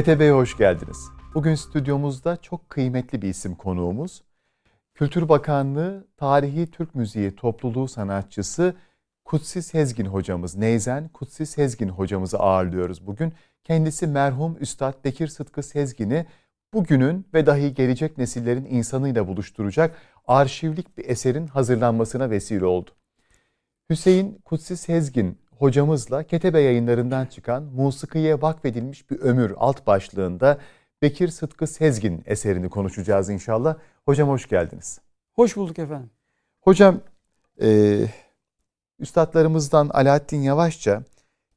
KTB'ye 0.00 0.32
hoş 0.32 0.56
geldiniz. 0.56 1.08
Bugün 1.34 1.54
stüdyomuzda 1.54 2.36
çok 2.36 2.70
kıymetli 2.70 3.22
bir 3.22 3.28
isim 3.28 3.54
konuğumuz. 3.54 4.22
Kültür 4.94 5.28
Bakanlığı 5.28 6.06
Tarihi 6.16 6.70
Türk 6.70 6.94
Müziği 6.94 7.36
Topluluğu 7.36 7.88
sanatçısı 7.88 8.74
Kutsi 9.24 9.62
Sezgin 9.62 10.06
hocamız, 10.06 10.56
Neyzen 10.56 11.08
Kutsi 11.08 11.46
Sezgin 11.46 11.88
hocamızı 11.88 12.38
ağırlıyoruz 12.38 13.06
bugün. 13.06 13.32
Kendisi 13.64 14.06
merhum 14.06 14.56
Üstad 14.60 15.04
Bekir 15.04 15.28
Sıtkı 15.28 15.62
Sezgin'i 15.62 16.26
bugünün 16.74 17.26
ve 17.34 17.46
dahi 17.46 17.74
gelecek 17.74 18.18
nesillerin 18.18 18.64
insanıyla 18.64 19.28
buluşturacak 19.28 19.96
arşivlik 20.26 20.98
bir 20.98 21.04
eserin 21.08 21.46
hazırlanmasına 21.46 22.30
vesile 22.30 22.64
oldu. 22.64 22.90
Hüseyin 23.90 24.40
Kutsi 24.44 24.76
Sezgin 24.76 25.38
hocamızla 25.60 26.22
Ketebe 26.22 26.60
yayınlarından 26.60 27.26
çıkan 27.26 27.62
Musikiye 27.62 28.42
Vakfedilmiş 28.42 29.10
Bir 29.10 29.20
Ömür 29.20 29.54
alt 29.56 29.86
başlığında 29.86 30.58
Bekir 31.02 31.28
Sıtkı 31.28 31.66
Sezgin 31.66 32.22
eserini 32.26 32.68
konuşacağız 32.68 33.28
inşallah. 33.28 33.76
Hocam 34.04 34.28
hoş 34.28 34.48
geldiniz. 34.48 35.00
Hoş 35.32 35.56
bulduk 35.56 35.78
efendim. 35.78 36.10
Hocam 36.60 37.00
e, 37.62 38.00
üstadlarımızdan 38.98 39.88
Alaaddin 39.88 40.40
Yavaşça 40.40 41.02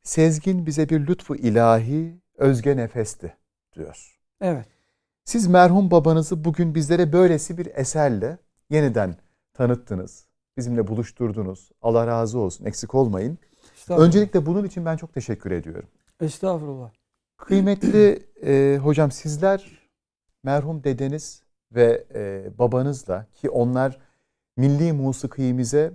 Sezgin 0.03 0.65
bize 0.65 0.89
bir 0.89 1.07
lütfu 1.07 1.35
ilahi 1.35 2.21
özge 2.37 2.77
nefesti 2.77 3.33
diyor. 3.75 4.19
Evet. 4.41 4.67
Siz 5.23 5.47
merhum 5.47 5.91
babanızı 5.91 6.45
bugün 6.45 6.75
bizlere 6.75 7.13
böylesi 7.13 7.57
bir 7.57 7.65
eserle 7.65 8.37
yeniden 8.69 9.15
tanıttınız. 9.53 10.25
Bizimle 10.57 10.87
buluşturdunuz. 10.87 11.69
Allah 11.81 12.07
razı 12.07 12.39
olsun. 12.39 12.65
Eksik 12.65 12.95
olmayın. 12.95 13.39
Öncelikle 13.89 14.45
bunun 14.45 14.65
için 14.65 14.85
ben 14.85 14.97
çok 14.97 15.13
teşekkür 15.13 15.51
ediyorum. 15.51 15.89
Estağfurullah. 16.21 16.91
Kıymetli 17.37 18.25
e, 18.43 18.77
hocam 18.77 19.11
sizler 19.11 19.89
merhum 20.43 20.83
dedeniz 20.83 21.43
ve 21.71 22.05
e, 22.15 22.51
babanızla 22.57 23.25
ki 23.33 23.49
onlar 23.49 23.99
milli 24.57 24.93
musikimize 24.93 25.91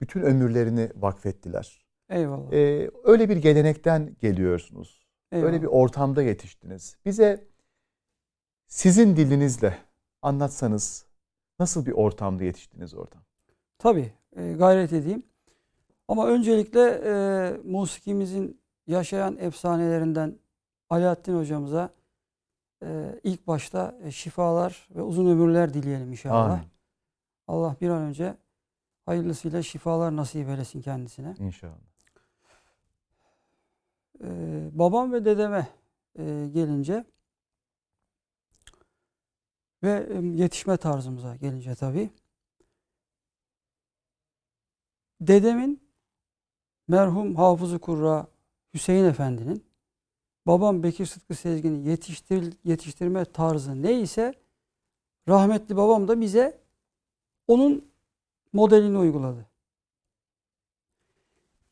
bütün 0.00 0.20
ömürlerini 0.20 0.90
vakfettiler. 0.96 1.84
Eyvallah. 2.10 2.52
E, 2.52 2.90
öyle 3.04 3.28
bir 3.28 3.36
gelenekten 3.36 4.16
geliyorsunuz. 4.20 5.06
Eyvallah. 5.32 5.48
Öyle 5.48 5.62
bir 5.62 5.66
ortamda 5.66 6.22
yetiştiniz. 6.22 6.96
Bize 7.04 7.44
sizin 8.66 9.16
dilinizle 9.16 9.78
anlatsanız 10.22 11.06
nasıl 11.58 11.86
bir 11.86 11.92
ortamda 11.92 12.44
yetiştiniz 12.44 12.94
oradan? 12.94 13.22
Tabii 13.78 14.12
e, 14.36 14.52
gayret 14.52 14.92
edeyim. 14.92 15.22
Ama 16.10 16.26
öncelikle 16.26 16.80
e, 17.04 17.12
musikimizin 17.64 18.60
yaşayan 18.86 19.36
efsanelerinden 19.36 20.38
Alaaddin 20.88 21.36
hocamıza 21.36 21.94
e, 22.82 23.20
ilk 23.22 23.46
başta 23.46 23.98
e, 24.02 24.10
şifalar 24.10 24.88
ve 24.90 25.02
uzun 25.02 25.30
ömürler 25.30 25.74
dileyelim 25.74 26.10
inşallah. 26.10 26.50
Amin. 26.50 26.68
Allah 27.46 27.76
bir 27.80 27.88
an 27.88 28.02
önce 28.02 28.36
hayırlısıyla 29.06 29.62
şifalar 29.62 30.16
nasip 30.16 30.48
eylesin 30.48 30.80
kendisine. 30.82 31.34
İnşallah. 31.38 31.78
Ee, 34.24 34.68
babam 34.72 35.12
ve 35.12 35.24
dedeme 35.24 35.68
e, 36.18 36.48
gelince 36.52 37.04
ve 39.82 40.08
e, 40.10 40.26
yetişme 40.26 40.76
tarzımıza 40.76 41.36
gelince 41.36 41.74
tabii. 41.74 42.10
Dedemin 45.20 45.89
merhum 46.90 47.36
Hafızı 47.36 47.78
Kurra 47.78 48.26
Hüseyin 48.74 49.04
Efendi'nin 49.04 49.64
babam 50.46 50.82
Bekir 50.82 51.06
Sıtkı 51.06 51.34
Sezgin'i 51.34 51.88
yetiştir, 51.88 52.54
yetiştirme 52.64 53.24
tarzı 53.24 53.82
neyse 53.82 54.34
rahmetli 55.28 55.76
babam 55.76 56.08
da 56.08 56.20
bize 56.20 56.58
onun 57.48 57.84
modelini 58.52 58.98
uyguladı. 58.98 59.46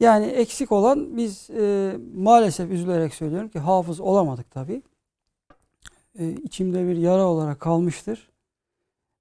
Yani 0.01 0.27
eksik 0.27 0.73
olan 0.73 1.17
biz 1.17 1.51
e, 1.51 1.97
maalesef 2.15 2.71
üzülerek 2.71 3.15
söylüyorum 3.15 3.49
ki 3.49 3.59
hafız 3.59 4.01
olamadık 4.01 4.51
tabi. 4.51 4.83
E, 6.19 6.31
içimde 6.33 6.89
bir 6.89 6.97
yara 6.97 7.27
olarak 7.27 7.61
kalmıştır. 7.61 8.29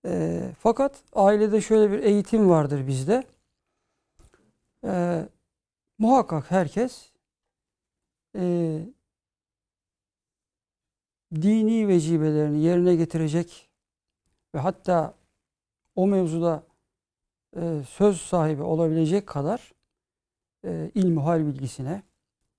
E, 0.06 0.42
fakat 0.60 1.04
ailede 1.14 1.62
şöyle 1.62 1.92
bir 1.92 2.04
eğitim 2.04 2.50
vardır 2.50 2.88
bizde. 2.88 3.24
E, 4.84 5.24
muhakkak 5.98 6.52
herkes 6.52 7.12
e, 8.36 8.80
dini 11.36 11.88
vecibelerini 11.88 12.64
yerine 12.64 12.96
getirecek 12.96 13.70
ve 14.56 14.60
hatta 14.60 15.14
o 15.96 16.08
mevzuda 16.08 16.64
e, 17.56 17.82
söz 17.90 18.22
sahibi 18.22 18.62
olabilecek 18.62 19.28
kadar 19.28 19.72
e, 20.66 20.92
ilmi 20.96 21.20
hal 21.20 21.46
bilgisine 21.46 22.04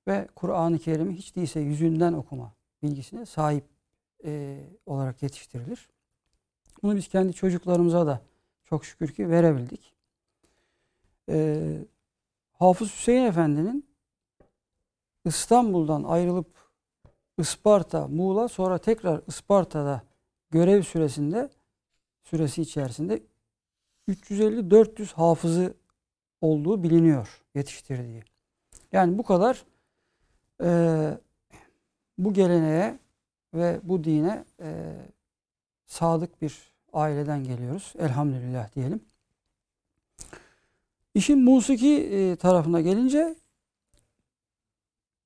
ve 0.08 0.28
Kur'an-ı 0.34 0.78
Kerim'i 0.78 1.14
hiç 1.14 1.36
değilse 1.36 1.60
yüzünden 1.60 2.12
okuma 2.12 2.54
bilgisine 2.82 3.26
sahip 3.26 3.64
e, 4.24 4.60
olarak 4.86 5.22
yetiştirilir. 5.22 5.88
Bunu 6.82 6.96
biz 6.96 7.08
kendi 7.08 7.32
çocuklarımıza 7.32 8.06
da 8.06 8.20
çok 8.64 8.84
şükür 8.84 9.12
ki 9.12 9.30
verebildik. 9.30 9.94
E, 11.28 11.78
Hafız 12.58 12.92
Hüseyin 12.92 13.24
Efendi'nin 13.24 13.88
İstanbul'dan 15.24 16.02
ayrılıp 16.02 16.58
Isparta, 17.38 18.08
Muğla 18.08 18.48
sonra 18.48 18.78
tekrar 18.78 19.22
Isparta'da 19.26 20.02
görev 20.50 20.82
süresinde 20.82 21.50
süresi 22.22 22.62
içerisinde 22.62 23.22
350-400 24.08 25.14
hafızı 25.14 25.74
olduğu 26.40 26.82
biliniyor 26.82 27.44
yetiştirdiği. 27.54 28.22
Yani 28.92 29.18
bu 29.18 29.22
kadar 29.22 29.64
e, 30.62 31.18
bu 32.18 32.32
geleneğe 32.32 32.98
ve 33.54 33.80
bu 33.82 34.04
dine 34.04 34.44
e, 34.60 34.96
sadık 35.86 36.42
bir 36.42 36.72
aileden 36.92 37.44
geliyoruz. 37.44 37.94
Elhamdülillah 37.98 38.74
diyelim. 38.74 39.00
İşin 41.14 41.44
musiki 41.44 41.96
e, 41.96 42.36
tarafına 42.36 42.80
gelince 42.80 43.36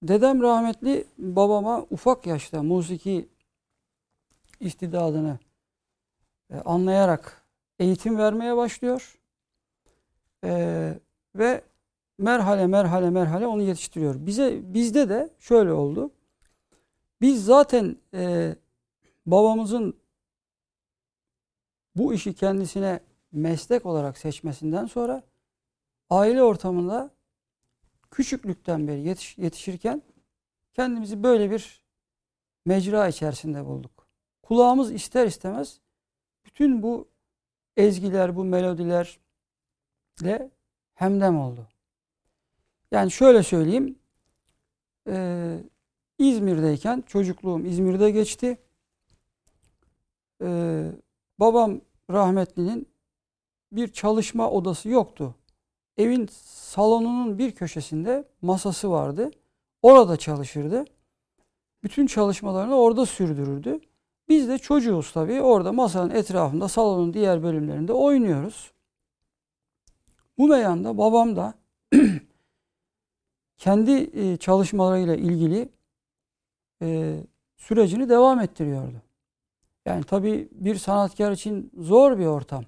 dedem 0.02 0.42
rahmetli 0.42 1.06
babama 1.18 1.86
ufak 1.90 2.26
yaşta 2.26 2.62
musiki 2.62 3.28
istidadını 4.60 5.38
e, 6.50 6.56
anlayarak 6.56 7.46
eğitim 7.78 8.18
vermeye 8.18 8.56
başlıyor. 8.56 9.18
E, 10.44 10.94
ve 11.34 11.64
merhale 12.18 12.66
merhale 12.66 13.10
merhale 13.10 13.46
onu 13.46 13.62
yetiştiriyor. 13.62 14.26
Bize 14.26 14.74
bizde 14.74 15.08
de 15.08 15.30
şöyle 15.38 15.72
oldu. 15.72 16.10
Biz 17.20 17.44
zaten 17.44 17.96
e, 18.14 18.54
babamızın 19.26 19.96
bu 21.96 22.14
işi 22.14 22.34
kendisine 22.34 23.00
meslek 23.32 23.86
olarak 23.86 24.18
seçmesinden 24.18 24.86
sonra 24.86 25.22
aile 26.12 26.42
ortamında 26.42 27.10
küçüklükten 28.10 28.88
beri 28.88 29.00
yetiş, 29.00 29.38
yetişirken 29.38 30.02
kendimizi 30.74 31.22
böyle 31.22 31.50
bir 31.50 31.82
mecra 32.66 33.08
içerisinde 33.08 33.66
bulduk. 33.66 34.06
Kulağımız 34.42 34.92
ister 34.92 35.26
istemez 35.26 35.80
bütün 36.44 36.82
bu 36.82 37.08
ezgiler, 37.76 38.36
bu 38.36 38.44
melodilerle 38.44 40.50
hemdem 40.94 41.38
oldu. 41.38 41.68
Yani 42.90 43.10
şöyle 43.10 43.42
söyleyeyim. 43.42 43.98
E, 45.08 45.58
İzmir'deyken 46.18 47.04
çocukluğum 47.06 47.66
İzmir'de 47.66 48.10
geçti. 48.10 48.58
E, 50.42 50.90
babam 51.40 51.80
rahmetlinin 52.10 52.88
bir 53.72 53.92
çalışma 53.92 54.50
odası 54.50 54.88
yoktu. 54.88 55.34
Evin 55.98 56.28
salonunun 56.46 57.38
bir 57.38 57.52
köşesinde 57.52 58.24
masası 58.42 58.90
vardı. 58.90 59.30
Orada 59.82 60.16
çalışırdı. 60.16 60.84
Bütün 61.82 62.06
çalışmalarını 62.06 62.74
orada 62.74 63.06
sürdürürdü. 63.06 63.80
Biz 64.28 64.48
de 64.48 64.58
çocuğuz 64.58 65.12
tabii. 65.12 65.40
Orada 65.40 65.72
masanın 65.72 66.10
etrafında 66.10 66.68
salonun 66.68 67.14
diğer 67.14 67.42
bölümlerinde 67.42 67.92
oynuyoruz. 67.92 68.72
Bu 70.38 70.48
meyanda 70.48 70.98
babam 70.98 71.36
da 71.36 71.54
kendi 73.56 74.10
e, 74.14 74.36
çalışmalarıyla 74.36 75.14
ilgili 75.14 75.68
e, 76.82 77.16
sürecini 77.56 78.08
devam 78.08 78.40
ettiriyordu. 78.40 79.02
Yani 79.86 80.04
tabii 80.04 80.48
bir 80.52 80.76
sanatkar 80.76 81.32
için 81.32 81.70
zor 81.78 82.18
bir 82.18 82.26
ortam. 82.26 82.64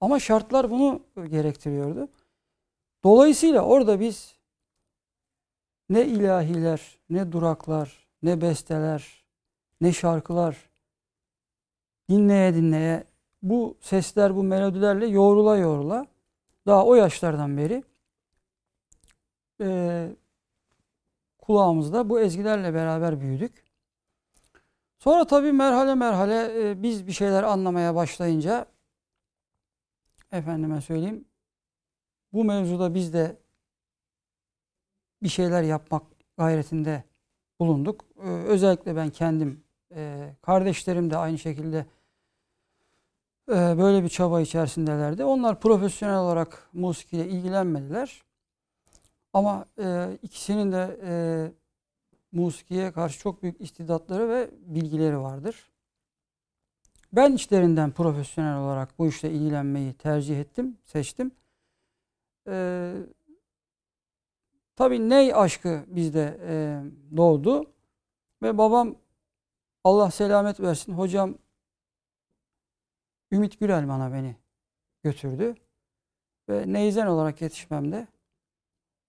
Ama 0.00 0.18
şartlar 0.18 0.70
bunu 0.70 1.02
gerektiriyordu. 1.30 2.08
Dolayısıyla 3.04 3.62
orada 3.62 4.00
biz 4.00 4.34
ne 5.88 6.06
ilahiler, 6.06 6.98
ne 7.10 7.32
duraklar, 7.32 8.06
ne 8.22 8.40
besteler, 8.40 9.24
ne 9.80 9.92
şarkılar 9.92 10.70
dinleye 12.08 12.54
dinleye 12.54 13.04
bu 13.42 13.76
sesler, 13.80 14.36
bu 14.36 14.42
melodilerle 14.42 15.06
yoğrula 15.06 15.56
yoğrula 15.56 16.06
daha 16.66 16.86
o 16.86 16.94
yaşlardan 16.94 17.56
beri 17.56 17.84
e, 19.60 20.08
kulağımızda 21.38 22.08
bu 22.08 22.20
ezgilerle 22.20 22.74
beraber 22.74 23.20
büyüdük. 23.20 23.64
Sonra 24.98 25.26
tabii 25.26 25.52
merhale 25.52 25.94
merhale 25.94 26.70
e, 26.70 26.82
biz 26.82 27.06
bir 27.06 27.12
şeyler 27.12 27.42
anlamaya 27.42 27.94
başlayınca 27.94 28.66
efendime 30.32 30.80
söyleyeyim 30.80 31.24
bu 32.32 32.44
mevzuda 32.44 32.94
biz 32.94 33.12
de 33.12 33.36
bir 35.22 35.28
şeyler 35.28 35.62
yapmak 35.62 36.02
gayretinde 36.38 37.04
bulunduk. 37.60 38.04
Ee, 38.22 38.28
özellikle 38.28 38.96
ben 38.96 39.10
kendim, 39.10 39.64
e, 39.94 40.30
kardeşlerim 40.42 41.10
de 41.10 41.16
aynı 41.16 41.38
şekilde 41.38 41.86
e, 43.48 43.54
böyle 43.54 44.04
bir 44.04 44.08
çaba 44.08 44.40
içerisindelerdi. 44.40 45.24
Onlar 45.24 45.60
profesyonel 45.60 46.18
olarak 46.18 46.68
musikiyle 46.72 47.28
ilgilenmediler. 47.28 48.22
Ama 49.32 49.64
e, 49.78 50.18
ikisinin 50.22 50.72
de 50.72 51.00
e, 51.02 51.12
musikiye 52.32 52.92
karşı 52.92 53.18
çok 53.18 53.42
büyük 53.42 53.60
istidatları 53.60 54.28
ve 54.28 54.50
bilgileri 54.66 55.18
vardır. 55.18 55.70
Ben 57.12 57.32
içlerinden 57.32 57.90
profesyonel 57.90 58.56
olarak 58.58 58.98
bu 58.98 59.06
işle 59.06 59.30
ilgilenmeyi 59.30 59.92
tercih 59.92 60.40
ettim, 60.40 60.76
seçtim. 60.84 61.30
Ee, 62.48 62.94
tabii 64.76 65.08
ney 65.08 65.34
aşkı 65.34 65.84
bizde 65.86 66.38
e, 66.42 66.82
doğdu. 67.16 67.72
Ve 68.42 68.58
babam 68.58 68.94
Allah 69.84 70.10
selamet 70.10 70.60
versin 70.60 70.92
hocam 70.92 71.38
Ümit 73.32 73.60
Gürel 73.60 73.88
bana 73.88 74.12
beni 74.12 74.36
götürdü. 75.02 75.54
Ve 76.48 76.72
neyzen 76.72 77.06
olarak 77.06 77.42
yetişmemde 77.42 78.06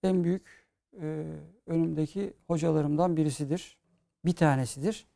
en 0.03 0.23
büyük 0.23 0.67
e, 1.01 1.25
önümdeki 1.65 2.33
hocalarımdan 2.47 3.17
birisidir. 3.17 3.77
Bir 4.25 4.35
tanesidir. 4.35 5.07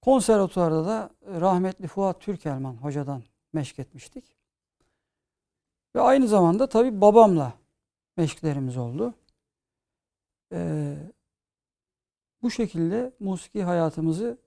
Konservatuvarda 0.00 0.86
da 0.86 1.10
rahmetli 1.40 1.86
Fuat 1.86 2.20
Türkelman 2.20 2.74
hocadan 2.74 3.22
meşk 3.52 3.78
etmiştik. 3.78 4.37
Ve 5.98 6.02
aynı 6.02 6.28
zamanda 6.28 6.68
tabii 6.68 7.00
babamla 7.00 7.52
meşklerimiz 8.16 8.76
oldu. 8.76 9.14
Ee, 10.52 10.96
bu 12.42 12.50
şekilde 12.50 13.12
musiki 13.20 13.62
hayatımızı 13.62 14.38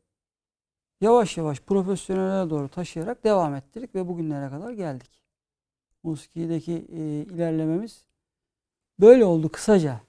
yavaş 1.02 1.38
yavaş 1.38 1.60
profesyonele 1.60 2.50
doğru 2.50 2.70
taşıyarak 2.70 3.24
devam 3.24 3.56
ettirdik 3.56 3.96
ve 3.96 4.08
bugünlere 4.08 4.50
kadar 4.50 4.72
geldik. 4.72 5.24
Musikideki 6.04 6.74
e, 6.74 7.00
ilerlememiz 7.22 8.06
böyle 9.00 9.26
oldu 9.26 9.50
kısaca. 9.52 10.02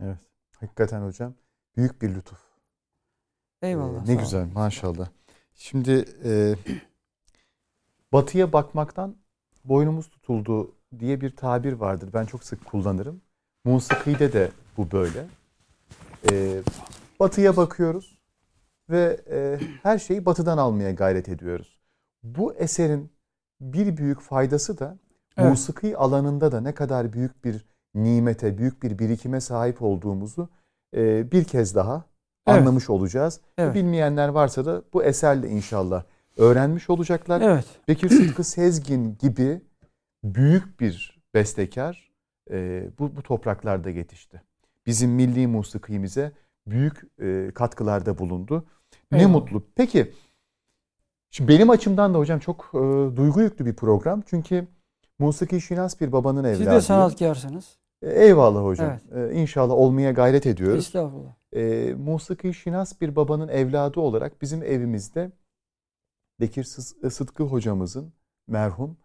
Evet. 0.00 0.18
Hakikaten 0.60 1.02
hocam 1.02 1.34
büyük 1.76 2.02
bir 2.02 2.14
lütuf. 2.14 2.40
Eyvallah. 3.62 4.08
Ee, 4.08 4.10
ne 4.10 4.14
güzel 4.14 4.42
olun. 4.42 4.52
maşallah. 4.54 5.08
Şimdi 5.54 6.04
e, 6.24 6.54
batıya 8.12 8.52
bakmaktan 8.52 9.16
boynumuz 9.64 10.08
tutuldu 10.10 10.77
diye 10.98 11.20
bir 11.20 11.36
tabir 11.36 11.72
vardır. 11.72 12.10
Ben 12.14 12.24
çok 12.24 12.44
sık 12.44 12.64
kullanırım. 12.64 13.20
Musikide 13.64 14.32
de 14.32 14.50
bu 14.76 14.90
böyle. 14.90 15.26
E, 16.30 16.60
batıya 17.20 17.56
bakıyoruz 17.56 18.18
ve 18.90 19.20
e, 19.30 19.58
her 19.82 19.98
şeyi 19.98 20.26
batıdan 20.26 20.58
almaya 20.58 20.90
gayret 20.90 21.28
ediyoruz. 21.28 21.80
Bu 22.22 22.54
eserin 22.54 23.10
bir 23.60 23.96
büyük 23.96 24.20
faydası 24.20 24.78
da 24.78 24.98
evet. 25.36 25.50
musiki 25.50 25.96
alanında 25.96 26.52
da 26.52 26.60
ne 26.60 26.74
kadar 26.74 27.12
büyük 27.12 27.44
bir 27.44 27.64
nimete, 27.94 28.58
büyük 28.58 28.82
bir 28.82 28.98
birikime 28.98 29.40
sahip 29.40 29.82
olduğumuzu 29.82 30.48
e, 30.96 31.32
bir 31.32 31.44
kez 31.44 31.74
daha 31.74 32.04
evet. 32.46 32.60
anlamış 32.60 32.90
olacağız. 32.90 33.40
Evet. 33.58 33.74
Bilmeyenler 33.74 34.28
varsa 34.28 34.64
da 34.64 34.82
bu 34.92 35.04
eserle 35.04 35.48
inşallah 35.48 36.02
öğrenmiş 36.36 36.90
olacaklar. 36.90 37.40
Evet. 37.40 37.64
Bekir 37.88 38.08
Sıtkı 38.08 38.44
Sezgin 38.44 39.16
gibi 39.18 39.60
büyük 40.24 40.80
bir 40.80 41.20
bestekar 41.34 42.10
e, 42.50 42.88
bu, 42.98 43.16
bu 43.16 43.22
topraklarda 43.22 43.90
yetişti. 43.90 44.42
Bizim 44.86 45.10
milli 45.10 45.46
musikimize 45.46 46.32
büyük 46.66 47.20
e, 47.20 47.50
katkılarda 47.54 48.18
bulundu. 48.18 48.66
Ne 49.12 49.18
Eyvallah. 49.18 49.32
mutlu. 49.32 49.62
Peki 49.74 50.12
şimdi 51.30 51.52
benim 51.52 51.70
açımdan 51.70 52.14
da 52.14 52.18
hocam 52.18 52.38
çok 52.38 52.70
e, 52.74 52.78
duygu 53.16 53.40
yüklü 53.40 53.66
bir 53.66 53.76
program. 53.76 54.22
Çünkü 54.26 54.68
musiki 55.18 55.60
şinas 55.60 56.00
bir 56.00 56.12
babanın 56.12 56.44
evladı. 56.44 56.58
Siz 56.58 56.66
de 56.66 56.80
sanatkarsınız. 56.80 57.78
E, 58.02 58.24
eyvallah 58.24 58.64
hocam. 58.64 58.98
Evet. 59.12 59.32
E, 59.32 59.40
inşallah 59.40 59.74
olmaya 59.74 60.12
gayret 60.12 60.46
ediyoruz. 60.46 60.86
Estağfurullah. 60.86 61.34
E, 61.52 61.94
musiki 61.94 62.54
şinas 62.54 63.00
bir 63.00 63.16
babanın 63.16 63.48
evladı 63.48 64.00
olarak 64.00 64.42
bizim 64.42 64.62
evimizde 64.62 65.32
Bekir 66.40 66.64
Sıtkı 67.10 67.44
hocamızın 67.44 68.12
merhum 68.48 68.96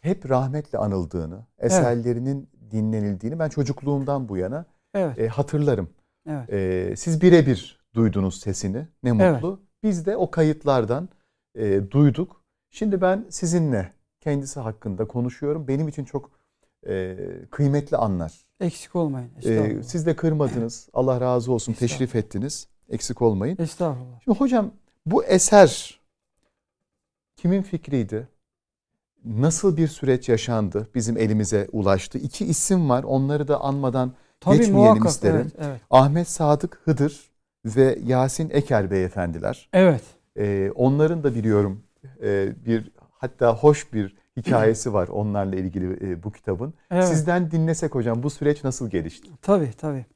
hep 0.00 0.30
rahmetle 0.30 0.78
anıldığını, 0.78 1.46
eserlerinin 1.58 2.48
evet. 2.62 2.72
dinlenildiğini 2.72 3.38
ben 3.38 3.48
çocukluğumdan 3.48 4.28
bu 4.28 4.36
yana 4.36 4.64
evet. 4.94 5.18
e, 5.18 5.28
hatırlarım. 5.28 5.90
Evet. 6.28 6.52
E, 6.52 6.96
siz 6.96 7.22
birebir 7.22 7.80
duydunuz 7.94 8.40
sesini. 8.40 8.86
Ne 9.02 9.12
mutlu. 9.12 9.48
Evet. 9.48 9.68
Biz 9.82 10.06
de 10.06 10.16
o 10.16 10.30
kayıtlardan 10.30 11.08
e, 11.54 11.90
duyduk. 11.90 12.42
Şimdi 12.70 13.00
ben 13.00 13.26
sizinle 13.30 13.92
kendisi 14.20 14.60
hakkında 14.60 15.08
konuşuyorum. 15.08 15.68
Benim 15.68 15.88
için 15.88 16.04
çok 16.04 16.30
e, 16.88 17.16
kıymetli 17.50 17.96
anlar. 17.96 18.46
Eksik 18.60 18.96
olmayın. 18.96 19.30
E, 19.44 19.82
siz 19.82 20.06
de 20.06 20.16
kırmadınız. 20.16 20.88
Allah 20.92 21.20
razı 21.20 21.52
olsun. 21.52 21.72
Teşrif 21.72 22.16
ettiniz. 22.16 22.68
Eksik 22.88 23.22
olmayın. 23.22 23.56
Estağfurullah. 23.60 24.20
Şimdi 24.24 24.38
hocam 24.38 24.70
bu 25.06 25.24
eser 25.24 26.00
kimin 27.36 27.62
fikriydi? 27.62 28.28
Nasıl 29.24 29.76
bir 29.76 29.88
süreç 29.88 30.28
yaşandı 30.28 30.88
bizim 30.94 31.16
elimize 31.16 31.68
ulaştı? 31.72 32.18
İki 32.18 32.44
isim 32.44 32.90
var 32.90 33.02
onları 33.02 33.48
da 33.48 33.60
anmadan 33.60 34.12
Tabii, 34.40 34.56
geçmeyelim 34.56 34.84
muhakkak, 34.84 35.10
isterim. 35.10 35.52
Evet, 35.56 35.66
evet. 35.68 35.80
Ahmet 35.90 36.28
Sadık 36.28 36.80
Hıdır 36.84 37.30
ve 37.64 37.98
Yasin 38.04 38.50
Eker 38.50 38.90
beyefendiler. 38.90 39.68
Evet. 39.72 40.02
Ee, 40.36 40.70
onların 40.74 41.24
da 41.24 41.34
biliyorum 41.34 41.82
e, 42.22 42.52
bir 42.66 42.90
hatta 43.10 43.56
hoş 43.56 43.92
bir 43.92 44.16
hikayesi 44.36 44.92
var 44.92 45.08
onlarla 45.08 45.56
ilgili 45.56 46.10
e, 46.10 46.22
bu 46.22 46.32
kitabın. 46.32 46.74
Evet. 46.90 47.08
Sizden 47.08 47.50
dinlesek 47.50 47.94
hocam 47.94 48.22
bu 48.22 48.30
süreç 48.30 48.64
nasıl 48.64 48.90
gelişti? 48.90 49.28
Tabii 49.42 49.70
tabii. 49.78 50.06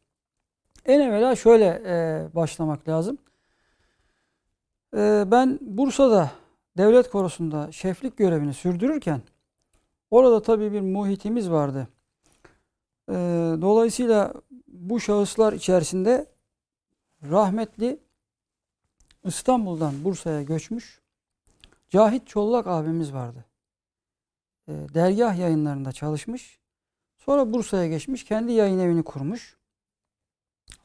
En 0.86 1.00
evvela 1.00 1.36
şöyle 1.36 1.82
e, 1.86 2.24
başlamak 2.34 2.88
lazım. 2.88 3.18
E, 4.96 5.24
ben 5.26 5.58
Bursa'da 5.62 6.30
devlet 6.78 7.10
korosunda 7.10 7.72
şeflik 7.72 8.16
görevini 8.16 8.54
sürdürürken 8.54 9.22
orada 10.10 10.42
tabii 10.42 10.72
bir 10.72 10.80
muhitimiz 10.80 11.50
vardı. 11.50 11.88
Ee, 13.08 13.14
dolayısıyla 13.60 14.34
bu 14.68 15.00
şahıslar 15.00 15.52
içerisinde 15.52 16.26
rahmetli 17.30 18.00
İstanbul'dan 19.24 20.04
Bursa'ya 20.04 20.42
göçmüş 20.42 21.00
Cahit 21.88 22.26
Çollak 22.26 22.66
abimiz 22.66 23.14
vardı. 23.14 23.44
Ee, 24.68 24.72
dergah 24.72 25.38
yayınlarında 25.38 25.92
çalışmış. 25.92 26.58
Sonra 27.16 27.52
Bursa'ya 27.52 27.88
geçmiş. 27.88 28.24
Kendi 28.24 28.52
yayın 28.52 28.78
evini 28.78 29.02
kurmuş. 29.02 29.56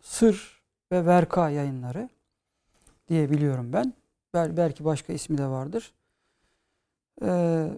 Sır 0.01 0.63
ve 0.91 1.05
Verka 1.05 1.49
yayınları 1.49 2.09
diye 3.07 3.29
biliyorum 3.29 3.73
ben. 3.73 3.93
Bel 4.33 4.57
belki 4.57 4.85
başka 4.85 5.13
ismi 5.13 5.37
de 5.37 5.47
vardır. 5.47 5.93
Ee, 7.21 7.69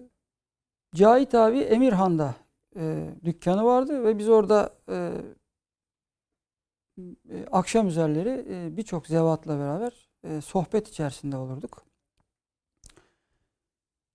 Cahit 0.94 1.34
abi 1.34 1.58
Emirhan'da 1.58 2.34
e, 2.76 3.10
dükkanı 3.24 3.64
vardı 3.64 4.04
ve 4.04 4.18
biz 4.18 4.28
orada 4.28 4.74
e, 4.88 5.12
e, 6.98 7.46
akşam 7.52 7.88
üzerleri 7.88 8.46
e, 8.48 8.76
birçok 8.76 9.06
zevatla 9.06 9.58
beraber 9.58 10.08
e, 10.24 10.40
sohbet 10.40 10.88
içerisinde 10.88 11.36
olurduk. 11.36 11.84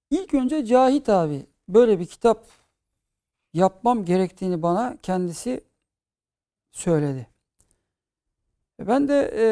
İlk 0.10 0.34
önce 0.34 0.66
Cahit 0.66 1.10
abi 1.10 1.46
böyle 1.70 2.00
bir 2.00 2.06
kitap 2.06 2.48
yapmam 3.54 4.06
gerektiğini 4.06 4.62
bana 4.62 4.98
kendisi 5.04 5.64
söyledi. 6.72 7.28
Ben 8.80 9.08
de 9.08 9.32
e, 9.36 9.46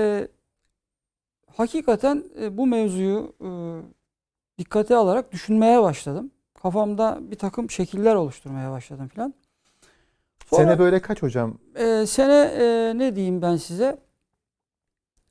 hakikaten 1.58 2.24
e, 2.42 2.58
bu 2.58 2.68
mevzuyu 2.68 3.34
e, 3.42 3.50
dikkate 4.58 4.96
alarak 4.96 5.32
düşünmeye 5.32 5.82
başladım. 5.82 6.32
Kafamda 6.62 7.20
bir 7.22 7.36
takım 7.36 7.70
şekiller 7.70 8.16
oluşturmaya 8.16 8.72
başladım 8.72 9.08
filan. 9.08 9.34
Sene 10.46 10.80
böyle 10.80 11.02
kaç 11.02 11.24
hocam? 11.24 11.58
E, 11.76 12.06
sene 12.06 12.34
e, 12.34 12.98
ne 12.98 13.16
diyeyim 13.16 13.42
ben 13.42 13.56
size? 13.56 13.98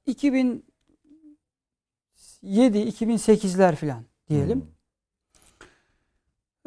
2000 0.06 0.64
2007-2008'ler 2.44 3.74
falan 3.74 4.04
diyelim. 4.28 4.60
Hmm. 4.60 4.68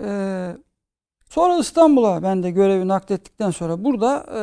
Ee, 0.06 0.58
sonra 1.30 1.58
İstanbul'a 1.58 2.24
ben 2.24 2.44
de 2.44 2.52
görevi 2.52 2.88
naklettikten 2.88 3.52
sonra 3.52 3.84
burada 3.84 4.26
e, 4.36 4.42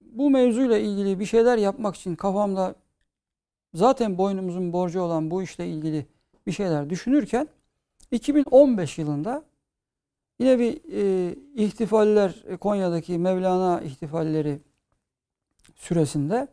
bu 0.00 0.30
mevzuyla 0.30 0.78
ilgili 0.78 1.20
bir 1.20 1.26
şeyler 1.26 1.58
yapmak 1.58 1.96
için 1.96 2.16
kafamda 2.16 2.74
zaten 3.74 4.18
boynumuzun 4.18 4.72
borcu 4.72 5.00
olan 5.00 5.30
bu 5.30 5.42
işle 5.42 5.68
ilgili 5.68 6.06
bir 6.46 6.52
şeyler 6.52 6.90
düşünürken 6.90 7.48
2015 8.10 8.98
yılında 8.98 9.44
yine 10.38 10.58
bir 10.58 10.80
e, 10.92 11.34
ihtifaller 11.54 12.44
e, 12.46 12.56
Konya'daki 12.56 13.18
Mevlana 13.18 13.80
ihtifalleri 13.80 14.60
süresinde 15.76 16.48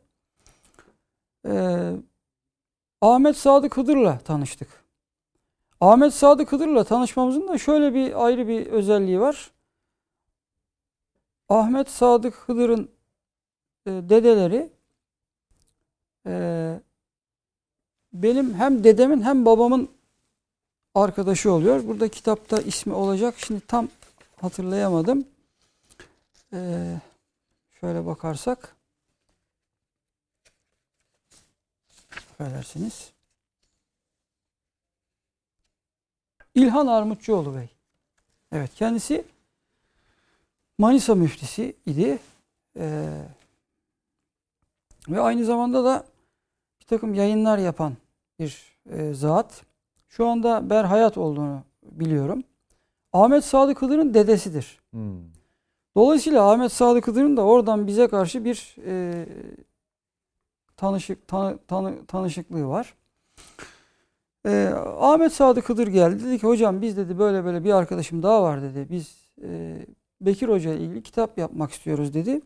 e, 1.45 1.91
Ahmet 3.01 3.37
Sadık 3.37 3.77
Hıdır'la 3.77 4.19
tanıştık. 4.19 4.67
Ahmet 5.81 6.13
Sadık 6.13 6.51
Hıdır'la 6.51 6.83
tanışmamızın 6.83 7.47
da 7.47 7.57
şöyle 7.57 7.93
bir 7.93 8.25
ayrı 8.25 8.47
bir 8.47 8.67
özelliği 8.67 9.19
var. 9.19 9.51
Ahmet 11.49 11.89
Sadık 11.89 12.33
Hıdır'ın 12.33 12.91
e, 13.85 13.91
dedeleri 13.91 14.69
e, 16.27 16.81
benim 18.13 18.53
hem 18.53 18.84
dedemin 18.84 19.22
hem 19.22 19.46
babamın 19.46 19.89
arkadaşı 20.96 21.51
oluyor. 21.51 21.88
Burada 21.88 22.08
kitapta 22.08 22.62
ismi 22.62 22.94
olacak. 22.94 23.36
Şimdi 23.38 23.62
tam 23.62 23.89
hatırlayamadım. 24.41 25.25
Ee, 26.53 27.00
şöyle 27.80 28.06
bakarsak 28.06 28.75
affedersiniz. 32.12 33.12
İlhan 36.56 36.88
Armutçuoğlu 36.88 37.56
Bey. 37.56 37.70
Evet 38.51 38.75
kendisi 38.75 39.25
Manisa 40.77 41.15
müftisi 41.15 41.75
idi. 41.86 42.20
Ee, 42.77 43.22
ve 45.10 45.22
aynı 45.22 45.46
zamanda 45.46 45.84
da 45.84 46.08
bir 46.80 46.86
takım 46.86 47.13
yayınlar 47.13 47.58
yapan 47.58 47.98
bir 48.41 48.77
e, 48.89 49.13
zat. 49.13 49.63
Şu 50.07 50.27
anda 50.27 50.69
berhayat 50.69 51.17
olduğunu 51.17 51.63
biliyorum. 51.83 52.43
Ahmet 53.13 53.45
Sadık 53.45 53.81
Hıdır'ın 53.81 54.13
dedesidir. 54.13 54.79
Hmm. 54.91 55.21
Dolayısıyla 55.95 56.51
Ahmet 56.51 56.71
Sadık 56.71 57.07
Hıdır'ın 57.07 57.38
da 57.38 57.41
oradan 57.41 57.88
bize 57.88 58.07
karşı 58.07 58.45
bir 58.45 58.75
e, 58.86 59.25
tanışık 60.77 61.27
tanı, 61.27 61.57
tanı, 61.67 62.05
tanışıklığı 62.05 62.67
var. 62.67 62.93
E, 64.45 64.74
Ahmet 65.00 65.33
Sadık 65.33 65.69
Hıdır 65.69 65.88
geldi. 65.88 66.24
Dedi 66.25 66.39
ki 66.39 66.48
hocam 66.48 66.81
biz 66.81 66.98
dedi 66.98 67.19
böyle 67.19 67.45
böyle 67.45 67.63
bir 67.63 67.71
arkadaşım 67.71 68.24
daha 68.24 68.43
var 68.43 68.62
dedi. 68.62 68.88
Biz 68.89 69.29
e, 69.43 69.77
Bekir 70.21 70.50
Hoca 70.50 70.74
ile 70.74 70.83
ilgili 70.83 71.03
kitap 71.03 71.38
yapmak 71.38 71.71
istiyoruz 71.71 72.13
dedi. 72.13 72.41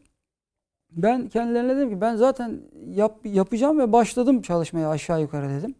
Ben 0.91 1.29
kendilerine 1.29 1.75
dedim 1.75 1.89
ki 1.89 2.01
ben 2.01 2.15
zaten 2.15 2.61
yap, 2.87 3.19
yapacağım 3.23 3.79
ve 3.79 3.91
başladım 3.91 4.41
çalışmaya 4.41 4.89
aşağı 4.89 5.21
yukarı 5.21 5.49
dedim. 5.49 5.75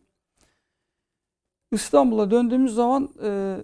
İstanbul'a 1.76 2.32
döndüğümüz 2.32 2.74
zaman 2.74 3.10
e, 3.24 3.58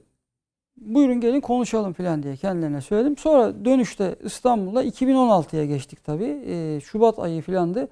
buyurun 0.78 1.22
gelin 1.22 1.42
konuşalım 1.42 1.94
falan 1.94 2.24
diye 2.24 2.36
kendilerine 2.36 2.82
söyledim. 2.82 3.18
Sonra 3.18 3.66
dönüşte 3.66 4.16
İstanbul'da 4.24 4.84
2016'ya 4.84 5.66
geçtik 5.66 6.04
tabii. 6.04 6.44
E, 6.46 6.80
Şubat 6.80 7.20
ayı 7.20 7.42
filandı. 7.42 7.88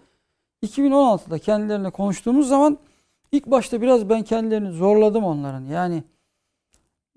2016'da 0.63 1.39
kendilerine 1.39 1.89
konuştuğumuz 1.89 2.47
zaman 2.47 2.77
ilk 3.31 3.45
başta 3.45 3.81
biraz 3.81 4.09
ben 4.09 4.23
kendilerini 4.23 4.71
zorladım 4.71 5.23
onların. 5.23 5.65
Yani 5.65 6.03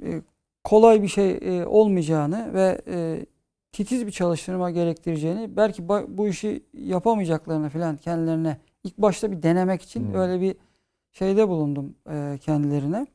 e, 0.04 0.22
kolay 0.64 1.02
bir 1.02 1.08
şey 1.08 1.38
e, 1.42 1.66
olmayacağını 1.66 2.54
ve 2.54 2.80
e, 2.86 3.26
titiz 3.72 4.06
bir 4.06 4.12
çalıştırma 4.12 4.70
gerektireceğini, 4.70 5.56
belki 5.56 5.88
bu 5.88 6.28
işi 6.28 6.62
yapamayacaklarını 6.74 7.68
falan 7.68 7.96
kendilerine 7.96 8.56
ilk 8.84 8.98
başta 8.98 9.32
bir 9.32 9.42
denemek 9.42 9.82
için 9.82 10.06
Hmm. 10.06 10.14
öyle 10.14 10.40
bir 10.40 10.56
şeyde 11.12 11.48
bulundum 11.48 11.94
e, 12.10 12.38
kendilerine. 12.42 13.06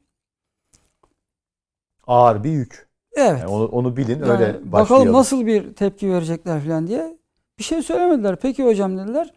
Ağır 2.07 2.43
bir 2.43 2.51
yük. 2.51 2.87
Evet. 3.13 3.39
Yani 3.39 3.47
onu, 3.47 3.65
onu 3.65 3.97
bilin 3.97 4.19
Yani 4.19 4.31
öyle 4.31 4.53
bakalım 4.53 4.71
başlayalım. 4.71 5.13
nasıl 5.13 5.45
bir 5.45 5.73
tepki 5.73 6.09
verecekler 6.13 6.61
falan 6.61 6.87
diye. 6.87 7.17
Bir 7.59 7.63
şey 7.63 7.81
söylemediler. 7.81 8.35
Peki 8.35 8.63
hocam 8.63 8.97
dediler. 8.97 9.33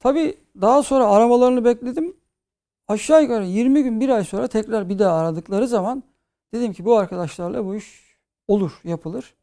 Tabii 0.00 0.34
daha 0.60 0.82
sonra 0.82 1.06
aramalarını 1.06 1.64
bekledim. 1.64 2.16
Aşağı 2.88 3.22
yukarı 3.22 3.44
20 3.44 3.82
gün 3.82 4.00
bir 4.00 4.08
ay 4.08 4.24
sonra 4.24 4.48
tekrar 4.48 4.88
bir 4.88 4.98
daha 4.98 5.18
aradıkları 5.18 5.68
zaman 5.68 6.02
dedim 6.54 6.72
ki 6.72 6.84
bu 6.84 6.98
arkadaşlarla 6.98 7.64
bu 7.64 7.74
iş 7.74 8.16
olur, 8.48 8.80
yapılır. 8.84 9.34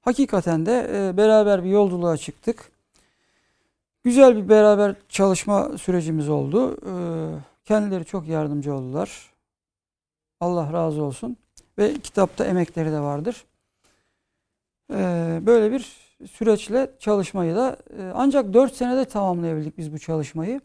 Hakikaten 0.00 0.66
de 0.66 0.90
e, 0.92 1.16
beraber 1.16 1.64
bir 1.64 1.68
yolculuğa 1.70 2.16
çıktık. 2.16 2.72
Güzel 4.04 4.36
bir 4.36 4.48
beraber 4.48 4.94
çalışma 5.08 5.78
sürecimiz 5.78 6.28
oldu. 6.28 6.76
E, 6.86 6.92
kendileri 7.68 8.04
çok 8.04 8.28
yardımcı 8.28 8.74
oldular. 8.74 9.32
Allah 10.40 10.72
razı 10.72 11.02
olsun. 11.02 11.36
Ve 11.78 11.94
kitapta 11.94 12.44
emekleri 12.44 12.92
de 12.92 13.00
vardır. 13.00 13.44
E, 14.92 14.96
böyle 15.46 15.72
bir 15.72 15.96
süreçle 16.30 16.90
çalışmayı 16.98 17.56
da 17.56 17.76
e, 17.98 18.12
ancak 18.14 18.52
4 18.52 18.74
senede 18.74 19.04
tamamlayabildik 19.04 19.78
biz 19.78 19.92
bu 19.92 19.98
çalışmayı. 19.98 20.60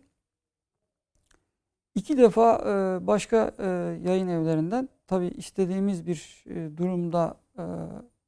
İki 1.96 2.18
defa 2.18 2.56
e, 2.56 3.08
başka 3.08 3.52
e, 3.60 3.68
yayın 4.04 4.28
evlerinden 4.28 4.90
tabi 5.08 5.28
istediğimiz 5.28 6.08
bir 6.08 6.44
e, 6.50 6.78
durumda 6.78 7.38
e, 7.58 7.64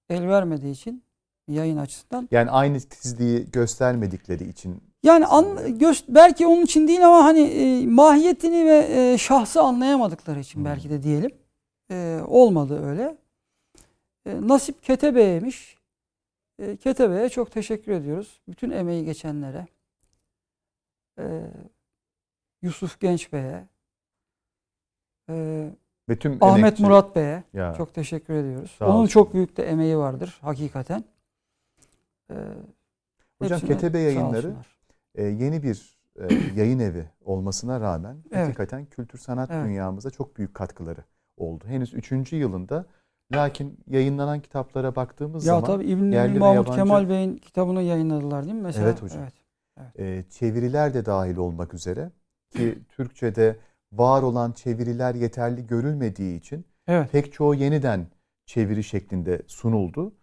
el 0.10 0.28
vermediği 0.28 0.74
için 0.74 1.04
yayın 1.48 1.78
açısından. 1.78 2.28
Yani 2.32 2.52
aynı 2.52 2.80
titizliği 2.80 3.52
göstermedikleri 3.52 4.50
için 4.50 4.84
Yani 5.06 5.26
an, 5.26 5.58
belki 6.08 6.48
onun 6.48 6.62
için 6.62 6.88
değil 6.88 7.08
ama 7.08 7.24
hani 7.24 7.40
e, 7.42 7.88
mahiyetini 7.88 8.66
ve 8.66 8.88
e, 8.90 9.18
şahsı 9.18 9.62
anlayamadıkları 9.62 10.40
için 10.40 10.60
Hmm. 10.60 10.66
belki 10.66 10.90
de 10.90 11.04
diyelim. 11.04 11.32
E, 11.92 12.20
olmadı 12.28 12.86
öyle. 12.86 13.18
E, 14.26 14.48
nasip 14.48 14.84
Ketebe'ymiş. 14.84 15.78
E, 16.60 16.76
Ketebe'ye 16.78 17.30
çok 17.30 17.52
teşekkür 17.52 17.92
ediyoruz. 17.92 18.42
Bütün 18.48 18.72
emeği 18.72 19.06
geçenlere. 19.06 19.68
E, 21.20 21.42
Yusuf 22.62 23.00
Genç 23.00 23.34
Bey'e. 23.34 23.64
e, 25.30 25.68
ve 26.10 26.20
tüm 26.20 26.38
Ahmet 26.44 26.60
emekçi- 26.80 26.82
Murat 26.84 27.16
Bey'e 27.16 27.44
ya, 27.54 27.74
çok 27.78 27.94
teşekkür 27.94 28.34
ediyoruz. 28.34 28.72
Sağ 28.80 28.86
Onun 28.88 28.96
olsun. 28.96 29.08
çok 29.08 29.34
büyük 29.34 29.58
de 29.58 29.64
emeği 29.70 29.98
vardır 29.98 30.38
hakikaten. 30.42 31.04
E, 32.32 32.36
Hocam 33.42 33.60
Ketebe 33.60 34.00
Yayınları 34.00 34.54
yeni 35.24 35.64
bir 35.64 35.98
e, 36.20 36.28
yayın 36.56 36.80
evi 36.80 37.06
olmasına 37.26 37.80
rağmen 37.80 38.18
Evet. 38.32 38.46
hakikaten 38.48 38.86
kültür 38.86 39.20
sanat 39.20 39.50
Evet. 39.52 39.66
dünyamıza 39.66 40.10
çok 40.10 40.38
büyük 40.38 40.54
katkıları 40.54 41.04
oldu. 41.38 41.64
Henüz 41.68 41.94
3. 41.94 42.34
yılında 42.36 42.86
lakin 43.34 43.80
yayınlanan 43.88 44.40
kitaplara 44.40 44.96
baktığımız 44.96 45.46
Ya 45.46 45.54
zaman 45.54 45.66
tabii 45.66 45.86
İbn 45.86 46.04
Mahmut 46.40 46.56
yabancı- 46.56 46.72
Kemal 46.76 47.10
Bey'in 47.10 47.36
kitabını 47.38 47.82
yayınladılar 47.82 48.44
değil 48.44 48.56
mi 48.56 48.62
mesela? 48.62 48.86
Evet 48.90 49.02
hocam. 49.02 49.22
Evet. 49.24 50.00
e, 50.00 50.24
çeviriler 50.30 50.94
de 50.94 51.06
dahil 51.06 51.38
olmak 51.38 51.74
üzere 51.74 52.12
ki 52.52 52.80
Türkçe'de 52.90 53.56
var 53.92 54.22
olan 54.24 54.52
çeviriler 54.52 55.16
yeterli 55.16 55.68
görülmediği 55.68 56.40
için 56.40 56.66
Evet. 56.88 57.12
pek 57.12 57.34
çoğu 57.34 57.56
yeniden 57.56 58.08
çeviri 58.46 58.84
şeklinde 58.84 59.42
sunuldu. 59.48 60.14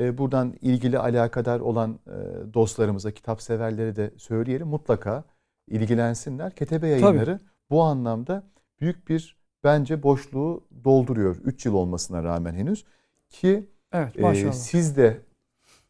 E, 0.00 0.18
buradan 0.18 0.54
ilgili 0.60 0.98
alakadar 0.98 1.60
olan 1.60 1.98
e, 2.06 2.10
dostlarımıza, 2.54 3.10
kitap 3.10 3.42
severlere 3.42 3.96
de 3.96 4.10
söyleyelim 4.16 4.66
mutlaka 4.66 5.24
ilgilensinler. 5.68 6.54
Ketebe 6.54 6.88
yayınları 6.88 7.40
bu 7.70 7.82
anlamda 7.82 8.42
büyük 8.80 9.08
bir 9.08 9.36
bence 9.64 10.02
boşluğu 10.02 10.64
dolduruyor. 10.84 11.36
3 11.36 11.66
yıl 11.66 11.74
olmasına 11.74 12.24
rağmen 12.24 12.54
henüz 12.54 12.84
ki 13.28 13.68
Evet 13.92 14.18
e, 14.18 14.52
siz 14.52 14.96
de 14.96 15.20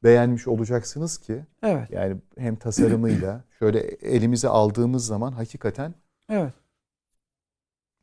beğenmiş 0.04 0.48
olacaksınız 0.48 1.18
ki 1.18 1.44
evet. 1.62 1.90
yani 1.90 2.16
hem 2.38 2.56
tasarımıyla 2.56 3.44
şöyle 3.58 3.80
elimize 3.80 4.48
aldığımız 4.48 5.06
zaman 5.06 5.32
hakikaten 5.32 5.94
Evet. 6.28 6.52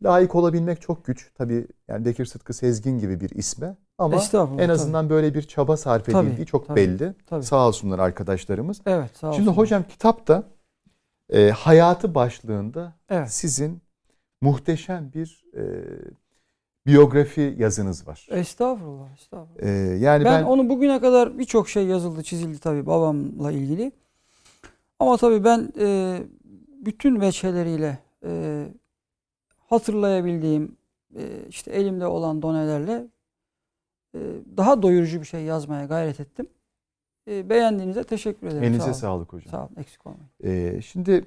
layık 0.03 0.36
olabilmek 0.36 0.82
çok 0.82 1.06
güç. 1.06 1.32
Tabii 1.36 1.68
yani 1.88 2.06
Bekir 2.06 2.25
Sıtkı 2.25 2.53
Sezgin 2.53 3.00
gibi 3.00 3.22
bir 3.22 3.29
isme 3.29 3.75
ama 4.00 4.15
en 4.15 4.29
tabii. 4.29 4.72
azından 4.72 5.10
böyle 5.10 5.34
bir 5.34 5.41
çaba 5.41 5.77
sarf 5.77 6.06
Tabii, 6.06 6.27
edildiği 6.27 6.46
çok 6.46 6.68
tabii, 6.68 6.75
belli. 6.75 7.13
tabii. 7.25 7.44
Sağ 7.44 7.68
olsunlar 7.68 8.00
arkadaşlarımız. 8.00 8.82
Evet 8.86 9.18
sağ 9.18 9.34
Şimdi 9.34 9.50
olsunlar. 9.50 9.58
hocam 9.58 9.84
kitapta 9.84 10.44
e, 11.29 11.50
hayatı 11.50 12.15
başlığında 12.15 12.94
Evet. 13.10 13.32
sizin 13.32 13.82
muhteşem 14.41 15.12
bir 15.13 15.44
e, 15.58 15.63
biyografi 16.88 17.56
yazınız 17.58 18.08
var. 18.08 18.27
Estağfurullah. 18.32 19.13
Estağfurullah. 19.13 19.63
E, 19.63 19.70
yani 19.98 20.25
ben, 20.25 20.41
ben, 20.41 20.44
onu 20.44 20.70
bugüne 20.70 21.00
kadar 21.00 21.39
birçok 21.39 21.70
şey 21.70 21.86
yazıldı, 21.86 22.24
çizildi 22.24 22.60
tabii 22.60 22.86
babamla 22.86 23.51
ilgili. 23.51 23.91
Ama 25.00 25.18
tabii 25.18 25.44
ben 25.44 25.74
e, 25.79 26.20
bütün 26.86 27.22
veçeleriyle 27.22 28.00
e, 28.25 28.65
hatırlayabildiğim 29.70 30.77
e, 31.15 31.22
işte 31.50 31.72
elimde 31.72 32.08
olan 32.08 32.41
donelerle 32.41 33.08
daha 34.58 34.82
doyurucu 34.82 35.20
bir 35.22 35.25
şey 35.25 35.42
yazmaya 35.44 35.86
gayret 35.86 36.20
ettim. 36.20 36.48
E, 37.28 37.50
beğendiğinize 37.50 38.04
teşekkür 38.04 38.48
ederim. 38.48 38.63
Elinize 38.63 38.80
Sağ 38.82 38.88
olun. 38.88 38.94
sağlık 38.94 39.34
hocam. 39.34 39.51
Sağ 39.51 39.60
olun. 39.66 39.75
Eksik 39.78 40.08
olmayın. 40.08 40.30
Ee, 40.44 40.82
şimdi 40.82 41.25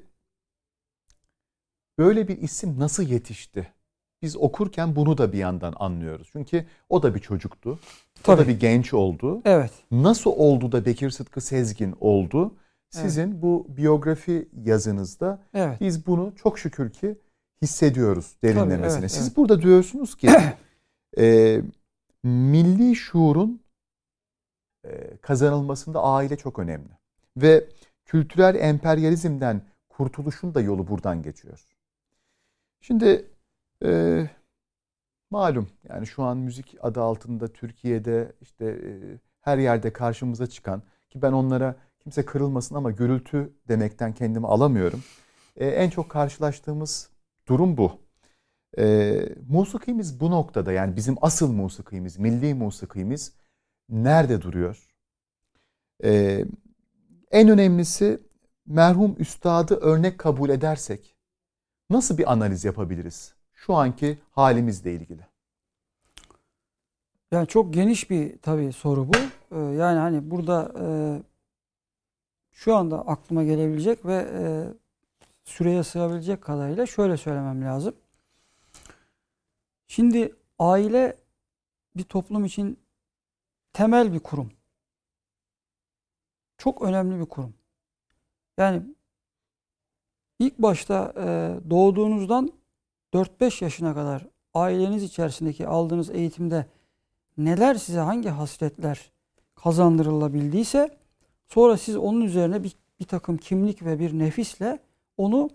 böyle 1.98 2.28
bir 2.28 2.38
isim 2.42 2.74
nasıl 2.78 3.02
yetişti? 3.02 3.72
Biz 4.22 4.36
okurken 4.36 4.96
bunu 4.96 5.18
da 5.18 5.32
bir 5.32 5.38
yandan 5.38 5.74
anlıyoruz. 5.76 6.28
Çünkü 6.32 6.66
o 6.88 7.02
da 7.02 7.14
bir 7.14 7.20
çocuktu. 7.20 7.70
O 7.70 8.32
da 8.32 8.36
Tabii. 8.36 8.48
bir 8.48 8.60
genç 8.60 8.94
oldu. 8.94 9.42
Evet. 9.44 9.70
Nasıl 9.90 10.30
oldu 10.30 10.72
da 10.72 10.84
Bekir 10.84 11.10
Sıtkı 11.10 11.40
Sezgin 11.40 11.94
oldu? 12.00 12.54
Sizin 12.90 13.42
bu 13.42 13.66
biyografi 13.68 14.48
yazınızda 14.64 15.42
Evet. 15.54 15.80
biz 15.80 16.06
bunu 16.06 16.32
çok 16.36 16.58
şükür 16.58 16.90
ki 16.92 17.18
hissediyoruz 17.62 18.36
derinlemesine. 18.42 19.00
evet, 19.00 19.10
Siz 19.12 19.26
evet. 19.26 19.36
burada 19.36 19.62
diyorsunuz 19.62 20.16
ki 20.16 20.30
e, 21.18 21.60
milli 22.22 22.96
şuurun 22.96 23.62
e, 24.84 25.16
kazanılmasında 25.16 26.02
aile 26.02 26.36
çok 26.36 26.58
önemli. 26.58 26.98
Ve 27.36 27.68
kültürel 28.04 28.54
emperyalizmden 28.54 29.62
kurtuluşun 29.88 30.54
da 30.54 30.60
yolu 30.60 30.88
buradan 30.88 31.22
geçiyor. 31.22 31.66
Şimdi 32.80 33.30
e, 33.84 34.30
malum 35.30 35.68
yani 35.88 36.06
şu 36.06 36.22
an 36.22 36.38
müzik 36.38 36.76
adı 36.80 37.00
altında 37.02 37.48
Türkiye'de 37.48 38.32
işte 38.40 38.64
e, 38.64 38.90
her 39.40 39.58
yerde 39.58 39.92
karşımıza 39.92 40.46
çıkan 40.46 40.82
ki 41.10 41.22
ben 41.22 41.32
onlara 41.32 41.76
kimse 42.00 42.24
kırılmasın 42.24 42.74
ama 42.74 42.90
gürültü 42.90 43.52
demekten 43.68 44.14
kendimi 44.14 44.46
alamıyorum. 44.46 45.02
E, 45.56 45.66
en 45.66 45.90
çok 45.90 46.10
karşılaştığımız 46.10 47.10
durum 47.48 47.76
bu. 47.76 48.00
E, 48.78 49.28
musikimiz 49.48 50.20
bu 50.20 50.30
noktada 50.30 50.72
yani 50.72 50.96
bizim 50.96 51.16
asıl 51.20 51.52
musikimiz, 51.52 52.18
milli 52.18 52.54
musikimiz 52.54 53.32
nerede 53.88 54.42
duruyor? 54.42 54.88
E, 56.04 56.44
en 57.30 57.48
önemlisi 57.48 58.20
merhum 58.66 59.16
üstadı 59.18 59.74
örnek 59.74 60.18
kabul 60.18 60.50
edersek 60.50 61.16
nasıl 61.90 62.18
bir 62.18 62.32
analiz 62.32 62.64
yapabiliriz? 62.64 63.34
Şu 63.52 63.74
anki 63.74 64.18
halimizle 64.30 64.92
ilgili. 64.92 65.26
Yani 67.32 67.46
çok 67.46 67.74
geniş 67.74 68.10
bir 68.10 68.38
tabii 68.38 68.72
soru 68.72 69.08
bu. 69.08 69.16
Ee, 69.56 69.58
yani 69.58 69.98
hani 69.98 70.30
burada 70.30 70.72
e, 70.80 70.86
şu 72.52 72.76
anda 72.76 73.06
aklıma 73.06 73.44
gelebilecek 73.44 74.06
ve 74.06 74.28
e, 74.32 74.42
süreye 75.44 75.82
sığabilecek 75.82 76.42
kadarıyla 76.42 76.86
şöyle 76.86 77.16
söylemem 77.16 77.64
lazım. 77.64 77.94
Şimdi 79.92 80.36
aile 80.58 81.16
bir 81.96 82.02
toplum 82.02 82.44
için 82.44 82.78
temel 83.72 84.12
bir 84.12 84.20
kurum. 84.20 84.52
Çok 86.58 86.82
önemli 86.82 87.20
bir 87.20 87.26
kurum. 87.26 87.54
Yani 88.58 88.82
ilk 90.38 90.58
başta 90.58 91.12
e, 91.16 91.70
doğduğunuzdan 91.70 92.52
4-5 93.14 93.64
yaşına 93.64 93.94
kadar 93.94 94.26
aileniz 94.54 95.02
içerisindeki 95.02 95.66
aldığınız 95.66 96.10
eğitimde 96.10 96.66
neler 97.38 97.74
size 97.74 98.00
hangi 98.00 98.28
hasletler 98.28 99.12
kazandırılabildiyse 99.54 100.98
sonra 101.48 101.76
siz 101.76 101.96
onun 101.96 102.20
üzerine 102.20 102.62
bir, 102.62 102.76
bir 103.00 103.06
takım 103.06 103.36
kimlik 103.36 103.84
ve 103.84 103.98
bir 103.98 104.18
nefisle 104.18 104.78
onu 105.16 105.50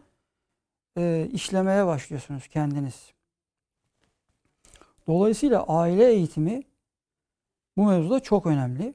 e, 0.97 1.29
işlemeye 1.31 1.85
başlıyorsunuz 1.85 2.47
kendiniz. 2.47 3.16
Dolayısıyla 5.07 5.63
aile 5.67 6.09
eğitimi 6.09 6.63
bu 7.77 7.85
mevzuda 7.85 8.19
çok 8.19 8.45
önemli. 8.45 8.93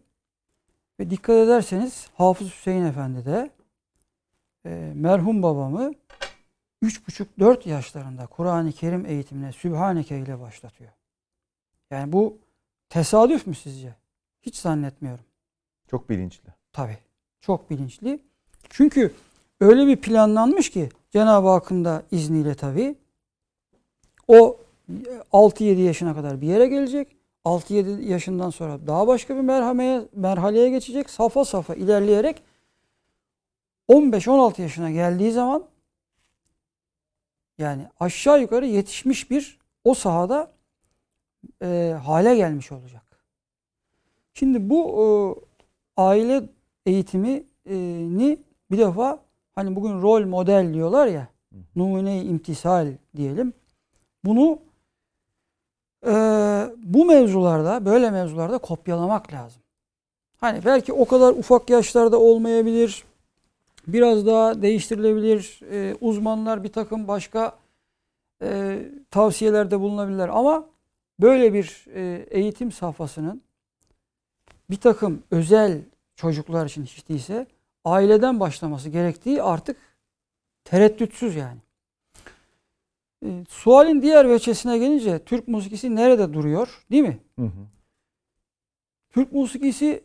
Ve 1.01 1.11
dikkat 1.11 1.37
ederseniz 1.37 2.09
Hafız 2.15 2.49
Hüseyin 2.49 2.85
Efendi 2.85 3.25
de 3.25 3.51
e, 4.67 4.93
merhum 4.95 5.43
babamı 5.43 5.93
3,5-4 6.83 7.69
yaşlarında 7.69 8.27
Kur'an-ı 8.27 8.73
Kerim 8.73 9.07
eğitimine 9.07 9.53
Sübhaneke 9.53 10.19
ile 10.19 10.41
başlatıyor. 10.41 10.91
Yani 11.91 12.13
bu 12.13 12.39
tesadüf 12.89 13.47
mü 13.47 13.55
sizce? 13.55 13.95
Hiç 14.43 14.57
zannetmiyorum. 14.57 15.25
Çok 15.91 16.11
bilinçli. 16.11 16.49
Tabii. 16.73 16.99
Çok 17.41 17.71
bilinçli. 17.71 18.21
Çünkü 18.71 19.15
öyle 19.61 19.87
bir 19.87 19.97
planlanmış 19.97 20.71
ki 20.71 20.89
Cenab-ı 21.11 21.49
Hakk'ın 21.49 21.85
da 21.85 22.03
izniyle 22.11 22.55
tabii 22.55 22.95
o 24.29 24.61
6-7 25.33 25.81
yaşına 25.81 26.15
kadar 26.15 26.41
bir 26.41 26.47
yere 26.47 26.67
gelecek. 26.67 27.17
6-7 27.45 28.03
yaşından 28.03 28.51
sonra 28.51 28.87
daha 28.87 29.07
başka 29.07 29.37
bir 29.37 29.41
merhameye, 29.41 30.03
merhaleye 30.13 30.71
geçecek. 30.71 31.11
Safa 31.11 31.45
safa 31.45 31.75
ilerleyerek 31.75 32.43
15-16 33.89 34.63
yaşına 34.63 34.91
geldiği 34.91 35.33
zaman 35.33 35.65
yani 37.59 37.87
aşağı 38.01 38.41
yukarı 38.41 38.67
yetişmiş 38.67 39.31
bir 39.31 39.59
o 39.85 39.95
sahada 39.95 40.53
e, 41.63 41.97
hale 42.05 42.37
gelmiş 42.37 42.73
olacak. 42.73 43.03
Şimdi 44.35 44.71
bu 44.71 44.83
e, 44.99 45.05
aile 45.97 46.43
eğitimini 46.87 48.39
bir 48.71 48.79
defa 48.79 49.19
hani 49.55 49.77
bugün 49.77 50.03
rol 50.03 50.27
model 50.27 50.75
diyorlar 50.75 51.07
ya 51.07 51.29
numune 51.77 52.25
imtisal 52.25 52.93
diyelim. 53.17 53.53
Bunu 54.25 54.59
e, 56.07 56.13
bu 56.83 57.05
mevzularda 57.05 57.85
böyle 57.85 58.11
mevzularda 58.11 58.59
kopyalamak 58.59 59.33
lazım. 59.33 59.63
Hani 60.41 60.65
belki 60.65 60.93
o 60.93 61.05
kadar 61.05 61.33
ufak 61.33 61.71
yaşlarda 61.71 62.21
olmayabilir. 62.21 63.05
Biraz 63.87 64.27
daha 64.27 64.63
değiştirilebilir. 64.63 65.61
E, 65.71 65.97
uzmanlar 66.01 66.65
bir 66.65 66.73
takım 66.73 67.09
başka 67.09 67.57
e, 68.43 68.79
tavsiyelerde 69.11 69.81
bulunabilirler. 69.81 70.29
Ama 70.29 70.67
böyle 71.21 71.55
bir 71.55 71.87
e, 71.95 72.27
eğitim 72.31 72.73
safhasının 72.73 73.43
bir 74.71 74.77
takım 74.77 75.23
özel 75.31 75.81
çocuklar 76.17 76.67
için 76.67 76.85
hiç 76.85 77.09
değilse 77.09 77.47
aileden 77.85 78.41
başlaması 78.41 78.89
gerektiği 78.89 79.43
artık 79.43 79.77
tereddütsüz 80.65 81.37
yani. 81.37 81.59
E, 83.23 83.45
sualin 83.49 84.03
diğer 84.03 84.29
veçesine 84.31 84.79
gelince 84.79 85.25
Türk 85.25 85.49
musikisi 85.49 85.97
nerede 85.97 86.33
duruyor 86.33 86.85
değil 86.91 87.03
mi? 87.03 87.23
Hı 87.39 87.45
hı. 87.45 87.69
Türk 89.11 89.33
musikisi 89.33 90.05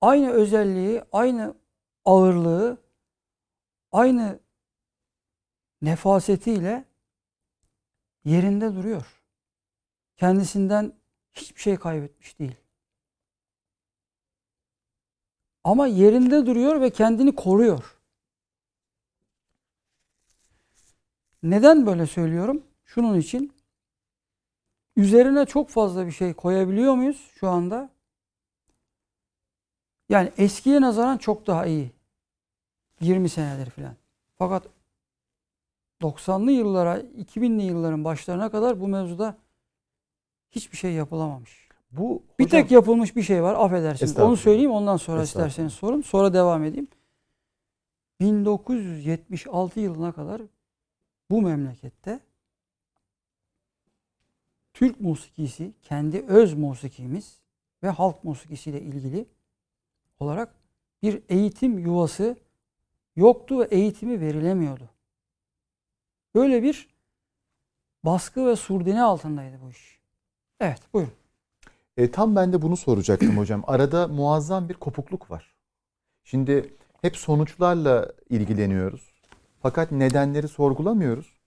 aynı 0.00 0.30
özelliği, 0.30 1.02
aynı 1.12 1.54
ağırlığı, 2.04 2.78
aynı 3.92 4.40
nefasetiyle 5.82 6.84
yerinde 8.24 8.74
duruyor. 8.74 9.22
Kendisinden 10.16 10.92
hiçbir 11.32 11.60
şey 11.60 11.76
kaybetmiş 11.76 12.38
değil. 12.38 12.56
Ama 15.64 15.86
yerinde 15.86 16.46
duruyor 16.46 16.80
ve 16.80 16.90
kendini 16.90 17.34
koruyor. 17.34 18.01
Neden 21.42 21.86
böyle 21.86 22.06
söylüyorum? 22.06 22.62
Şunun 22.84 23.18
için. 23.18 23.52
Üzerine 24.96 25.46
çok 25.46 25.68
fazla 25.68 26.06
bir 26.06 26.12
şey 26.12 26.34
koyabiliyor 26.34 26.94
muyuz 26.94 27.30
şu 27.34 27.48
anda? 27.48 27.90
Yani 30.08 30.32
eskiye 30.38 30.80
nazaran 30.80 31.18
çok 31.18 31.46
daha 31.46 31.66
iyi. 31.66 31.90
20 33.00 33.28
senedir 33.28 33.70
filan. 33.70 33.94
Fakat 34.38 34.62
90'lı 36.02 36.50
yıllara, 36.52 36.98
2000'li 37.00 37.62
yılların 37.62 38.04
başlarına 38.04 38.50
kadar 38.50 38.80
bu 38.80 38.88
mevzuda 38.88 39.36
hiçbir 40.50 40.76
şey 40.76 40.92
yapılamamış. 40.92 41.68
Bu 41.90 42.22
Bir 42.38 42.44
hocam- 42.44 42.50
tek 42.62 42.70
yapılmış 42.70 43.16
bir 43.16 43.22
şey 43.22 43.42
var. 43.42 43.54
Affedersiniz. 43.54 44.18
Onu 44.18 44.36
söyleyeyim 44.36 44.70
ondan 44.70 44.96
sonra 44.96 45.22
isterseniz 45.22 45.72
sorun. 45.72 46.02
Sonra 46.02 46.34
devam 46.34 46.64
edeyim. 46.64 46.88
1976 48.20 49.80
yılına 49.80 50.12
kadar 50.12 50.42
bu 51.30 51.42
memlekette 51.42 52.20
Türk 54.74 55.00
musikisi, 55.00 55.72
kendi 55.82 56.20
öz 56.20 56.54
musikimiz 56.54 57.40
ve 57.82 57.88
halk 57.88 58.24
musikisiyle 58.24 58.80
ilgili 58.80 59.26
olarak 60.20 60.54
bir 61.02 61.22
eğitim 61.28 61.78
yuvası 61.78 62.36
yoktu 63.16 63.60
ve 63.60 63.64
eğitimi 63.64 64.20
verilemiyordu. 64.20 64.88
Böyle 66.34 66.62
bir 66.62 66.88
baskı 68.04 68.46
ve 68.46 68.56
surdine 68.56 69.02
altındaydı 69.02 69.60
bu 69.62 69.70
iş. 69.70 69.98
Evet, 70.60 70.80
buyurun. 70.94 71.12
E, 71.96 72.10
tam 72.10 72.36
ben 72.36 72.52
de 72.52 72.62
bunu 72.62 72.76
soracaktım 72.76 73.38
hocam. 73.38 73.62
Arada 73.66 74.08
muazzam 74.08 74.68
bir 74.68 74.74
kopukluk 74.74 75.30
var. 75.30 75.54
Şimdi 76.24 76.74
hep 77.02 77.16
sonuçlarla 77.16 78.12
ilgileniyoruz. 78.30 79.11
Fakat 79.62 79.92
nedenleri 79.92 80.48
sorgulamıyoruz. 80.48 81.42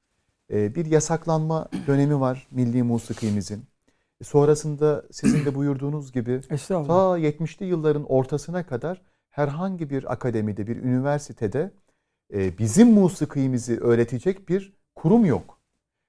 e, 0.53 0.75
bir 0.75 0.85
yasaklanma 0.85 1.67
dönemi 1.87 2.19
var 2.19 2.47
milli 2.51 2.83
musikimizin. 2.83 3.65
Sonrasında 4.23 5.03
sizin 5.11 5.45
de 5.45 5.55
buyurduğunuz 5.55 6.11
gibi 6.11 6.41
ta 6.67 7.19
70'li 7.19 7.65
yılların 7.65 8.03
ortasına 8.03 8.65
kadar 8.65 9.01
herhangi 9.29 9.89
bir 9.89 10.13
akademide, 10.13 10.67
bir 10.67 10.77
üniversitede 10.77 11.71
e, 12.33 12.57
bizim 12.57 12.91
musikimizi 12.91 13.79
öğretecek 13.79 14.49
bir 14.49 14.73
kurum 14.95 15.25
yok. 15.25 15.59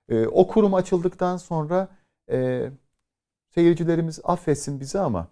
E, 0.09 0.27
o 0.27 0.47
kurum 0.47 0.75
açıldıktan 0.75 1.37
sonra 1.37 1.89
e, 2.31 2.71
seyircilerimiz 3.55 4.21
affetsin 4.25 4.81
bizi 4.81 4.99
ama 4.99 5.29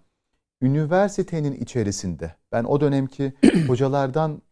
üniversitenin 0.61 1.53
içerisinde 1.53 2.35
ben 2.53 2.65
o 2.65 2.81
dönemki 2.81 3.33
hocalardan 3.67 4.43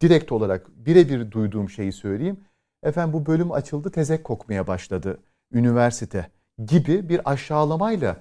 direkt 0.00 0.32
olarak 0.32 0.68
birebir 0.86 1.30
duyduğum 1.30 1.70
şeyi 1.70 1.92
söyleyeyim. 1.92 2.40
Efendim 2.82 3.12
bu 3.12 3.26
bölüm 3.26 3.52
açıldı 3.52 3.90
tezek 3.90 4.24
kokmaya 4.24 4.66
başladı 4.66 5.18
üniversite 5.52 6.30
gibi 6.66 7.08
bir 7.08 7.30
aşağılamayla 7.30 8.16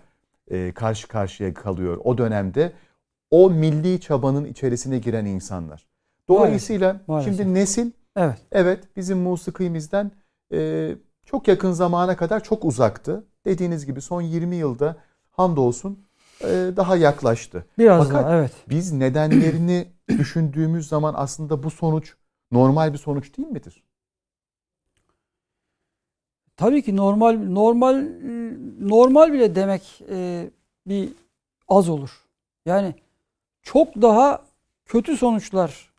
e, 0.51 0.71
karşı 0.71 1.07
karşıya 1.07 1.53
kalıyor 1.53 1.97
o 2.03 2.17
dönemde 2.17 2.71
o 3.31 3.49
milli 3.49 4.01
çabanın 4.01 4.45
içerisine 4.45 4.99
giren 4.99 5.25
insanlar. 5.25 5.87
Dolayısıyla 6.27 6.87
maalesef, 6.87 7.07
maalesef. 7.07 7.35
şimdi 7.35 7.53
nesil 7.53 7.91
evet, 8.15 8.37
evet 8.51 8.83
bizim 8.95 9.17
musikimizden 9.17 10.11
e, 10.53 10.91
çok 11.25 11.47
yakın 11.47 11.71
zamana 11.71 12.17
kadar 12.17 12.43
çok 12.43 12.65
uzaktı. 12.65 13.23
Dediğiniz 13.45 13.85
gibi 13.85 14.01
son 14.01 14.21
20 14.21 14.55
yılda 14.55 14.95
hamdolsun 15.31 16.06
daha 16.77 16.95
yaklaştı. 16.95 17.65
Biraz 17.77 18.07
Fakat 18.07 18.23
daha 18.23 18.37
evet. 18.37 18.51
Biz 18.69 18.91
nedenlerini 18.91 19.87
düşündüğümüz 20.09 20.87
zaman 20.87 21.13
aslında 21.17 21.63
bu 21.63 21.71
sonuç 21.71 22.13
normal 22.51 22.93
bir 22.93 22.97
sonuç 22.97 23.37
değil 23.37 23.47
midir? 23.47 23.83
Tabii 26.57 26.81
ki 26.81 26.95
normal 26.95 27.33
normal 27.33 28.07
normal 28.79 29.33
bile 29.33 29.55
demek 29.55 30.01
e, 30.09 30.49
bir 30.87 31.09
az 31.67 31.89
olur. 31.89 32.25
Yani 32.65 32.95
çok 33.61 33.95
daha 34.01 34.45
kötü 34.85 35.17
sonuçlar 35.17 35.93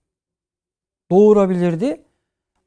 doğurabilirdi. 1.10 2.04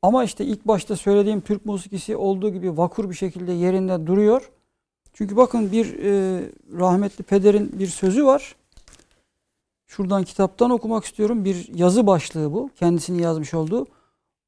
Ama 0.01 0.23
işte 0.23 0.45
ilk 0.45 0.67
başta 0.67 0.95
söylediğim 0.95 1.41
Türk 1.41 1.65
musikisi 1.65 2.15
olduğu 2.15 2.49
gibi 2.49 2.77
vakur 2.77 3.10
bir 3.10 3.15
şekilde 3.15 3.51
yerinde 3.51 4.07
duruyor. 4.07 4.51
Çünkü 5.13 5.36
bakın 5.36 5.71
bir 5.71 6.00
e, 6.00 6.43
rahmetli 6.78 7.24
pederin 7.24 7.80
bir 7.80 7.88
sözü 7.88 8.26
var. 8.26 8.56
Şuradan 9.88 10.24
kitaptan 10.24 10.69
okumak 10.69 11.06
istiyorum. 11.06 11.45
Bir 11.45 11.74
yazı 11.74 12.08
başlığı 12.08 12.54
bu. 12.54 12.69
Kendisini 12.76 13.21
yazmış 13.21 13.54
olduğu. 13.54 13.88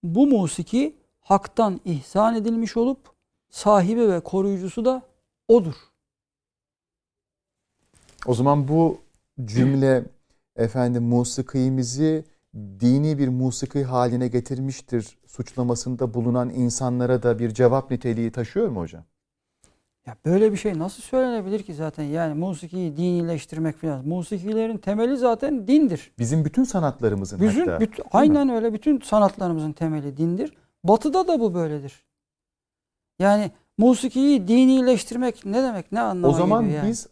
Bu 0.03 0.27
musiki 0.27 0.95
haktan 1.21 1.81
ihsan 1.85 2.35
edilmiş 2.35 2.77
olup 2.77 2.97
sahibi 3.49 4.09
ve 4.09 4.19
koruyucusu 4.19 4.85
da 4.85 5.01
odur. 5.47 5.75
O 8.25 8.33
zaman 8.33 8.67
bu 8.67 8.97
cümle 9.45 10.05
efendim 10.55 11.03
musikimizi 11.03 12.25
dini 12.55 13.17
bir 13.17 13.27
musiki 13.27 13.83
haline 13.83 14.27
getirmiştir 14.27 15.17
suçlamasında 15.27 16.13
bulunan 16.13 16.49
insanlara 16.49 17.23
da 17.23 17.39
bir 17.39 17.53
cevap 17.53 17.91
niteliği 17.91 18.31
taşıyor 18.31 18.67
mu 18.67 18.79
hocam? 18.79 19.03
Ya 20.07 20.17
böyle 20.25 20.51
bir 20.51 20.57
şey 20.57 20.79
nasıl 20.79 21.03
söylenebilir 21.03 21.63
ki 21.63 21.73
zaten? 21.73 22.03
Yani 22.03 22.33
musikiyi 22.33 22.97
dinileştirmek 22.97 23.77
falan. 23.77 24.07
Musikilerin 24.07 24.77
temeli 24.77 25.17
zaten 25.17 25.67
dindir. 25.67 26.11
Bizim 26.19 26.45
bütün 26.45 26.63
sanatlarımızın 26.63 27.39
bütün, 27.39 27.59
hatta. 27.59 27.79
Bütün, 27.79 28.03
aynen 28.11 28.47
mi? 28.47 28.53
öyle. 28.53 28.73
Bütün 28.73 28.99
sanatlarımızın 28.99 29.71
temeli 29.71 30.17
dindir. 30.17 30.53
Batı'da 30.83 31.27
da 31.27 31.39
bu 31.39 31.53
böyledir. 31.53 32.05
Yani 33.19 33.51
musikiyi 33.77 34.47
dinileştirmek 34.47 35.45
ne 35.45 35.63
demek? 35.63 35.91
Ne 35.91 35.99
anlama 35.99 36.27
O 36.27 36.37
zaman 36.37 36.63
yani? 36.63 36.89
biz 36.89 37.07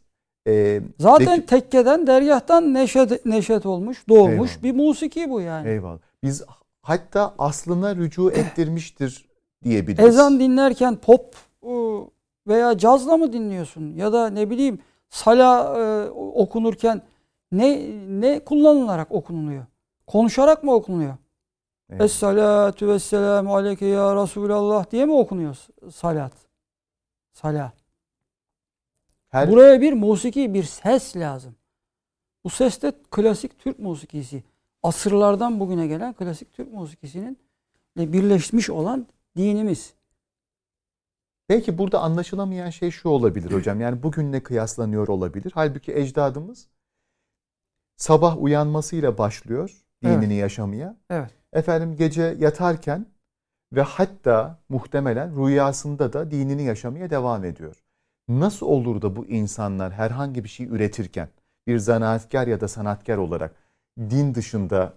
e, 0.48 0.82
Zaten 1.00 1.36
peki, 1.36 1.46
tekkeden, 1.46 2.08
deryahtan 2.08 2.74
neşet, 2.74 3.26
neşet 3.26 3.66
olmuş, 3.66 4.10
doğmuş 4.10 4.52
eyvallah. 4.52 4.64
bir 4.64 4.72
musiki 4.76 5.30
bu 5.30 5.42
yani. 5.42 5.70
Eyvallah. 5.70 6.00
Biz 6.24 6.44
hatta 6.82 7.34
aslına 7.38 7.96
rücu 7.96 8.32
ettirmiştir 8.36 9.26
diyebiliriz. 9.64 10.06
Ezan 10.06 10.40
dinlerken 10.40 10.96
pop 10.96 11.36
veya 12.48 12.78
cazla 12.78 13.18
mı 13.18 13.34
dinliyorsun? 13.34 13.94
Ya 13.94 14.14
da 14.14 14.30
ne 14.30 14.50
bileyim 14.50 14.80
sala 15.10 15.78
e, 15.80 16.10
okunurken 16.10 17.02
ne 17.52 17.80
ne 18.08 18.40
kullanılarak 18.40 19.12
okunuluyor? 19.12 19.66
Konuşarak 20.08 20.64
mı 20.64 20.74
okunuyor? 20.74 21.16
Evet. 21.90 22.02
Es-salatu 22.02 22.88
vesselamu 22.88 23.56
aleyke 23.56 23.86
ya 23.86 24.16
Resulallah 24.16 24.92
diye 24.92 25.06
mi 25.06 25.14
okunuyor 25.14 25.58
salat? 25.92 26.34
Salat. 27.34 27.74
Her... 29.30 29.52
Buraya 29.52 29.82
bir 29.82 29.94
musiki, 29.94 30.54
bir 30.54 30.64
ses 30.64 31.16
lazım. 31.16 31.56
Bu 32.44 32.50
ses 32.50 32.82
de 32.82 32.94
klasik 33.12 33.60
Türk 33.60 33.80
musikisi. 33.80 34.44
Asırlardan 34.84 35.60
bugüne 35.60 35.88
gelen 35.88 36.14
klasik 36.14 36.54
Türk 36.54 36.74
musikisinin 36.74 37.38
birleşmiş 37.98 38.70
olan 38.70 39.08
dinimiz. 39.38 39.94
Belki 41.52 41.78
burada 41.78 42.00
anlaşılamayan 42.00 42.70
şey 42.70 42.92
şu 42.92 43.10
olabilir 43.10 43.52
hocam. 43.52 43.82
Yani 43.82 44.04
bugünle 44.04 44.44
kıyaslanıyor 44.44 45.08
olabilir. 45.08 45.52
Halbuki 45.56 45.96
ecdadımız 45.96 46.68
sabah 47.98 48.44
uyanmasıyla 48.44 49.18
başlıyor 49.18 49.72
dinini 50.04 50.34
evet. 50.34 50.42
yaşamaya. 50.42 50.98
Evet. 51.10 51.32
Efendim 51.54 51.96
gece 51.96 52.36
yatarken 52.40 53.06
ve 53.74 53.82
hatta 53.82 54.60
muhtemelen 54.70 55.46
rüyasında 55.46 56.14
da 56.14 56.32
dinini 56.32 56.64
yaşamaya 56.64 57.10
devam 57.10 57.44
ediyor. 57.44 57.84
Nasıl 58.28 58.66
olur 58.66 59.02
da 59.02 59.16
bu 59.16 59.26
insanlar 59.26 59.94
herhangi 59.94 60.44
bir 60.44 60.50
şey 60.50 60.66
üretirken 60.66 61.30
bir 61.68 61.78
zanaatkar 61.78 62.48
ya 62.48 62.62
da 62.62 62.68
sanatkar 62.68 63.18
olarak 63.18 63.56
din 64.00 64.36
dışında 64.36 64.94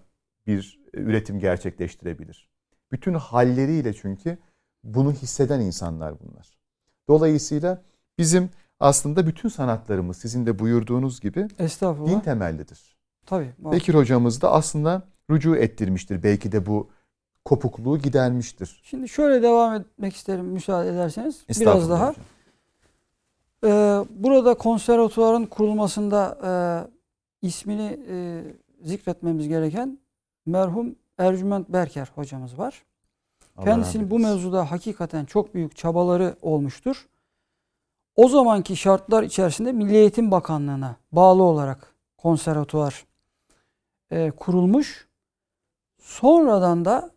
bir 0.47 0.79
üretim 0.93 1.39
gerçekleştirebilir? 1.39 2.49
Bütün 2.91 3.13
halleriyle 3.13 3.93
çünkü 3.93 4.37
bunu 4.85 5.11
hisseden 5.11 5.59
insanlar 5.59 6.13
bunlar. 6.19 6.57
Dolayısıyla 7.07 7.81
bizim 8.17 8.49
aslında 8.79 9.27
bütün 9.27 9.49
sanatlarımız 9.49 10.17
sizin 10.17 10.45
de 10.45 10.59
buyurduğunuz 10.59 11.19
gibi 11.19 11.47
din 12.07 12.19
temellidir. 12.19 12.95
Tabii. 13.25 13.53
Bekir 13.57 13.93
hocamız 13.93 14.41
da 14.41 14.51
aslında 14.51 15.01
rücu 15.31 15.55
ettirmiştir. 15.55 16.23
Belki 16.23 16.51
de 16.51 16.65
bu 16.65 16.89
kopukluğu 17.45 17.97
gidermiştir. 17.97 18.81
Şimdi 18.83 19.09
şöyle 19.09 19.41
devam 19.41 19.73
etmek 19.73 20.15
isterim 20.15 20.45
müsaade 20.45 20.89
ederseniz. 20.89 21.45
Biraz 21.59 21.89
daha. 21.89 22.13
Ee, 23.63 24.05
burada 24.09 24.53
konservatuvarın 24.53 25.45
kurulmasında 25.45 26.37
e, 26.43 26.51
ismini 27.47 27.99
e, 28.09 28.43
zikretmemiz 28.83 29.47
gereken 29.47 29.99
merhum 30.45 30.95
Ercüment 31.17 31.69
Berker 31.69 32.11
hocamız 32.15 32.57
var. 32.57 32.83
Kendisinin 33.63 34.11
bu 34.11 34.19
mevzuda 34.19 34.71
hakikaten 34.71 35.25
çok 35.25 35.53
büyük 35.53 35.75
çabaları 35.75 36.35
olmuştur. 36.41 37.07
O 38.15 38.27
zamanki 38.27 38.75
şartlar 38.75 39.23
içerisinde 39.23 39.71
Milli 39.71 39.95
Eğitim 39.95 40.31
Bakanlığı'na 40.31 40.95
bağlı 41.11 41.43
olarak 41.43 41.95
konservatuvar 42.17 43.05
e, 44.11 44.31
kurulmuş. 44.31 45.07
Sonradan 46.01 46.85
da 46.85 47.11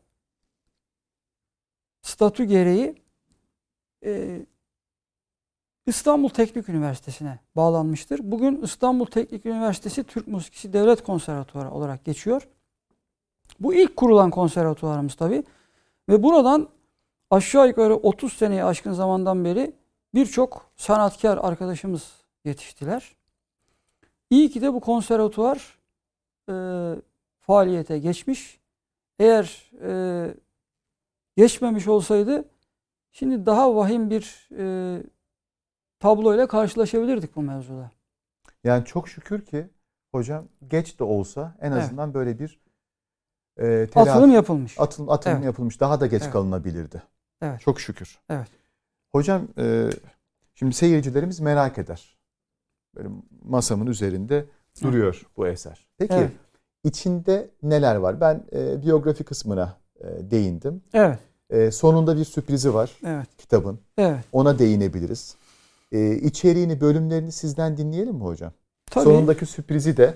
statü 2.03 2.45
gereği 2.45 3.03
e, 4.05 4.41
İstanbul 5.87 6.29
Teknik 6.29 6.69
Üniversitesi'ne 6.69 7.39
bağlanmıştır. 7.57 8.21
Bugün 8.23 8.63
İstanbul 8.63 9.07
Teknik 9.07 9.47
Üniversitesi 9.47 10.05
Türk 10.05 10.29
Musikisi 10.29 10.73
Devlet 10.73 11.03
Konservatuvarı 11.03 11.71
olarak 11.71 12.05
geçiyor. 12.05 12.49
Bu 13.61 13.75
ilk 13.75 13.97
kurulan 13.97 14.31
konservatuvarımız 14.31 15.15
tabii. 15.15 15.45
Ve 16.09 16.23
buradan 16.23 16.69
aşağı 17.31 17.69
yukarı 17.69 17.95
30 17.95 18.33
seneyi 18.33 18.65
aşkın 18.65 18.93
zamandan 18.93 19.45
beri 19.45 19.75
birçok 20.15 20.71
sanatkar 20.77 21.39
arkadaşımız 21.39 22.13
yetiştiler. 22.45 23.17
İyi 24.31 24.51
ki 24.51 24.63
de 24.63 24.73
bu 24.73 24.81
konservatuvar 24.81 25.79
e, 26.49 26.55
faaliyete 27.41 27.99
geçmiş. 27.99 28.61
Eğer 29.19 29.71
e, 29.83 30.35
geçmemiş 31.37 31.89
olsaydı 31.89 32.45
şimdi 33.11 33.47
daha 33.47 33.77
vahim 33.77 34.11
bir 34.11 34.49
e, 34.59 35.03
tabloyla 35.99 36.47
karşılaşabilirdik 36.47 37.37
bu 37.37 37.43
mevzuda. 37.43 37.91
Yani 38.65 38.85
çok 38.85 39.09
şükür 39.09 39.45
ki 39.45 39.67
hocam 40.13 40.49
geç 40.69 40.99
de 40.99 41.05
olsa 41.05 41.57
en 41.61 41.73
azından 41.73 42.07
evet. 42.09 42.15
böyle 42.15 42.39
bir 42.39 42.61
e, 43.59 43.87
telafi, 43.87 44.11
atılım 44.11 44.31
yapılmış. 44.31 44.81
Atılım, 44.81 45.11
atılım 45.11 45.37
evet. 45.37 45.47
yapılmış. 45.47 45.81
Daha 45.81 46.01
da 46.01 46.07
geç 46.07 46.23
evet. 46.23 46.33
kalınabilirdi. 46.33 47.03
Evet. 47.43 47.61
Çok 47.61 47.81
şükür. 47.81 48.19
Evet. 48.31 48.49
Hocam 49.13 49.49
e, 49.59 49.91
şimdi 50.55 50.75
seyircilerimiz 50.75 51.41
merak 51.41 51.79
eder. 51.79 52.17
Böyle 52.97 53.09
masamın 53.45 53.87
üzerinde 53.87 54.45
duruyor 54.83 55.15
evet. 55.23 55.37
bu 55.37 55.47
eser. 55.47 55.87
Peki 55.99 56.15
evet. 56.15 56.31
içinde 56.85 57.51
neler 57.63 57.97
var? 57.97 58.21
Ben 58.21 58.45
e, 58.53 58.83
biyografi 58.83 59.25
kısmına 59.25 59.77
e, 60.01 60.31
değindim. 60.31 60.83
Evet. 60.95 61.19
E, 61.51 61.71
sonunda 61.71 62.17
bir 62.17 62.25
sürprizi 62.25 62.75
var 62.75 62.97
Evet. 63.07 63.29
kitabın. 63.39 63.81
Evet. 63.99 64.25
Ona 64.33 64.59
değinebiliriz. 64.59 65.37
E, 65.93 66.15
içeriğini, 66.15 66.81
bölümlerini 66.81 67.33
sizden 67.33 67.77
dinleyelim 67.77 68.15
mi 68.15 68.25
hocam? 68.25 68.53
Tabii. 68.87 69.05
Sonundaki 69.05 69.47
sürprizi 69.47 69.97
de 69.97 70.15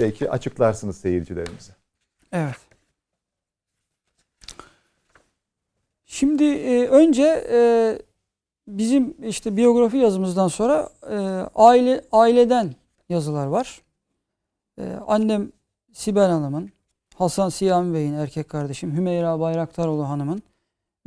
belki 0.00 0.30
açıklarsınız 0.30 0.96
seyircilerimize. 0.96 1.72
Evet. 2.32 2.71
Şimdi 6.12 6.44
e, 6.44 6.86
önce 6.86 7.46
e, 7.50 7.98
bizim 8.68 9.14
işte 9.24 9.56
biyografi 9.56 9.96
yazımızdan 9.96 10.48
sonra 10.48 10.88
e, 11.10 11.16
aile 11.54 12.04
aileden 12.12 12.74
yazılar 13.08 13.46
var. 13.46 13.82
E, 14.78 14.82
annem 15.06 15.52
Sibel 15.92 16.30
Hanım'ın, 16.30 16.70
Hasan 17.14 17.48
Siyami 17.48 17.94
Bey'in 17.94 18.12
erkek 18.12 18.48
kardeşim 18.48 18.96
Hümeyra 18.96 19.40
Bayraktaroğlu 19.40 20.08
Hanım'ın 20.08 20.42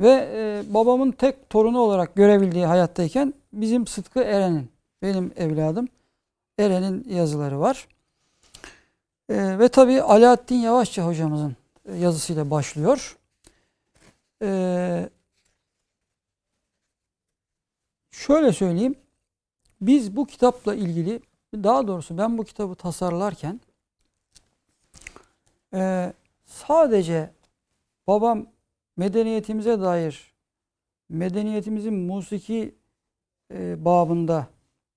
ve 0.00 0.30
e, 0.34 0.74
babamın 0.74 1.12
tek 1.12 1.50
torunu 1.50 1.78
olarak 1.78 2.14
görebildiği 2.14 2.66
hayattayken 2.66 3.34
bizim 3.52 3.86
Sıtkı 3.86 4.20
Eren'in, 4.20 4.68
benim 5.02 5.32
evladım 5.36 5.88
Eren'in 6.58 7.06
yazıları 7.08 7.60
var. 7.60 7.88
E, 9.28 9.58
ve 9.58 9.68
tabii 9.68 10.02
Alaaddin 10.02 10.56
Yavaşça 10.56 11.06
hocamızın 11.06 11.56
yazısıyla 11.98 12.50
başlıyor. 12.50 13.16
E, 14.42 15.10
şöyle 18.10 18.52
söyleyeyim. 18.52 18.94
Biz 19.80 20.16
bu 20.16 20.26
kitapla 20.26 20.74
ilgili, 20.74 21.20
daha 21.54 21.88
doğrusu 21.88 22.18
ben 22.18 22.38
bu 22.38 22.44
kitabı 22.44 22.74
tasarlarken 22.74 23.60
e, 25.74 26.12
sadece 26.46 27.30
babam 28.06 28.46
medeniyetimize 28.96 29.80
dair 29.80 30.34
medeniyetimizin 31.08 31.94
musiki 31.94 32.74
e, 33.52 33.84
babında 33.84 34.46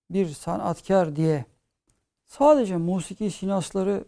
bir 0.10 0.28
sanatkar 0.28 1.16
diye 1.16 1.46
sadece 2.26 2.78
musiki 2.78 3.32
sinasları 3.32 4.06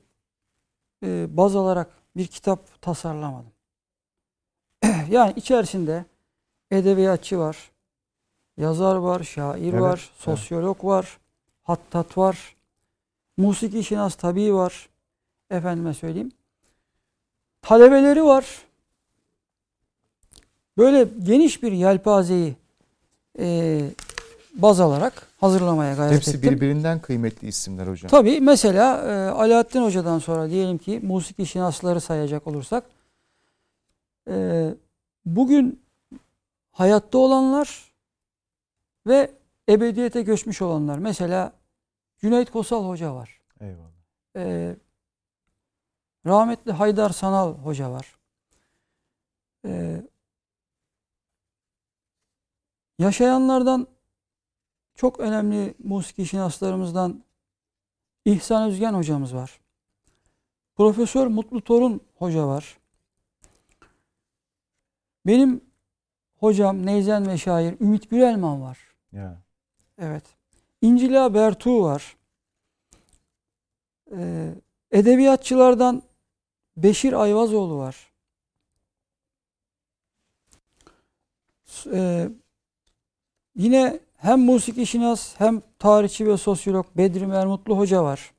e, 1.03 1.37
baz 1.37 1.55
alarak 1.55 1.91
bir 2.17 2.27
kitap 2.27 2.81
tasarlamadım. 2.81 3.51
Yani 5.11 5.33
içerisinde 5.35 6.05
edebiyatçı 6.71 7.39
var, 7.39 7.71
yazar 8.57 8.95
var, 8.95 9.23
şair 9.23 9.73
Evet, 9.73 9.81
var, 9.81 9.99
evet. 9.99 10.19
sosyolog 10.19 10.83
var, 10.85 11.17
hattat 11.63 12.17
var, 12.17 12.55
musiki 13.37 13.83
şinas 13.83 14.15
tabii 14.15 14.53
var. 14.53 14.89
Efendime 15.49 15.93
söyleyeyim. 15.93 16.31
Talebeleri 17.61 18.23
var. 18.23 18.45
Böyle 20.77 21.07
geniş 21.23 21.63
bir 21.63 21.71
yelpazeyi 21.71 22.55
e, 23.39 23.81
baz 24.53 24.79
alarak 24.79 25.27
hazırlamaya 25.39 25.95
gayret 25.95 26.15
Hepsi 26.15 26.37
ettim. 26.37 26.51
birbirinden 26.51 26.99
kıymetli 26.99 27.47
isimler 27.47 27.87
hocam. 27.87 28.09
Tabii 28.09 28.39
mesela 28.41 28.97
e, 28.97 29.29
Alaaddin 29.31 29.83
Hoca'dan 29.83 30.19
sonra 30.19 30.49
diyelim 30.49 30.77
ki 30.77 30.99
musiki 31.03 31.45
şinasları 31.45 32.01
sayacak 32.01 32.47
olursak 32.47 32.83
e, 34.29 34.67
bugün 35.25 35.83
hayatta 36.71 37.17
olanlar 37.17 37.93
ve 39.07 39.31
ebediyete 39.69 40.21
göçmüş 40.21 40.61
olanlar. 40.61 40.97
Mesela 40.97 41.53
Cüneyt 42.17 42.51
Kosal 42.51 42.87
Hoca 42.89 43.15
var. 43.15 43.41
Eyvallah. 43.59 43.91
E, 44.35 44.75
rahmetli 46.25 46.71
Haydar 46.71 47.09
Sanal 47.09 47.53
Hoca 47.53 47.91
var. 47.91 48.15
E, 49.65 50.01
yaşayanlardan 52.99 53.87
çok 54.95 55.19
önemli 55.19 55.75
musiki 55.79 56.25
şinaslarımızdan 56.25 57.23
İhsan 58.25 58.69
Özgen 58.69 58.93
hocamız 58.93 59.35
var. 59.35 59.59
Profesör 60.75 61.27
Mutlu 61.27 61.63
Torun 61.63 62.01
hoca 62.15 62.47
var. 62.47 62.80
Benim 65.25 65.61
hocam 66.39 66.85
Neyzen 66.85 67.27
ve 67.27 67.37
şair 67.37 67.79
Ümit 67.79 68.09
Gürelman 68.09 68.61
var. 68.61 68.77
Ya. 69.11 69.41
Evet. 69.97 70.23
İncila 70.81 71.33
Bertu 71.33 71.83
var. 71.83 72.17
Ee, 74.15 74.53
edebiyatçılardan 74.91 76.01
Beşir 76.77 77.13
Ayvazoğlu 77.13 77.77
var. 77.77 78.11
Ee, 81.93 82.29
yine 83.55 83.99
hem 84.17 84.39
musiki 84.39 84.85
şinas 84.85 85.39
hem 85.39 85.61
tarihçi 85.79 86.27
ve 86.27 86.37
sosyolog 86.37 86.85
Bedri 86.97 87.27
Mermutlu 87.27 87.77
Hoca 87.77 88.03
var. 88.03 88.33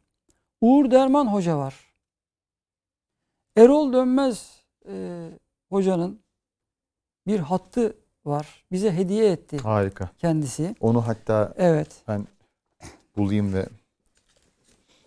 Uğur 0.61 0.91
Derman 0.91 1.27
Hoca 1.27 1.59
var. 1.59 1.75
Erol 3.57 3.93
Dönmez 3.93 4.63
e, 4.89 5.29
Hoca'nın 5.69 6.22
bir 7.27 7.39
hattı 7.39 7.97
var. 8.25 8.65
Bize 8.73 8.93
hediye 8.93 9.33
etti 9.33 9.59
Harika. 9.59 10.11
kendisi. 10.19 10.75
Onu 10.81 11.07
hatta 11.07 11.55
Evet. 11.57 11.89
ben 12.09 12.27
bulayım 13.17 13.55
ve 13.55 13.67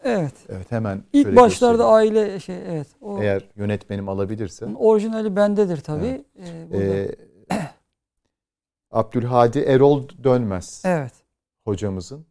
Evet. 0.04 0.34
evet 0.50 0.72
hemen 0.72 1.04
İlk 1.14 1.24
şöyle 1.26 1.36
başlarda 1.36 1.84
göstereyim. 1.84 2.16
aile 2.16 2.40
şey 2.40 2.56
evet. 2.58 2.88
O 3.02 3.22
eğer 3.22 3.50
yönetmenim 3.56 4.10
alabilirse 4.10 4.66
orijinali 4.66 5.36
bendedir 5.36 5.78
tabii. 5.82 6.26
Ee, 6.40 6.68
burada. 6.72 6.84
Ee, 6.86 7.16
Abdülhadi 8.92 9.60
Erol 9.60 10.10
Dönmez 10.24 10.82
evet. 10.86 11.14
hocamızın 11.64 12.26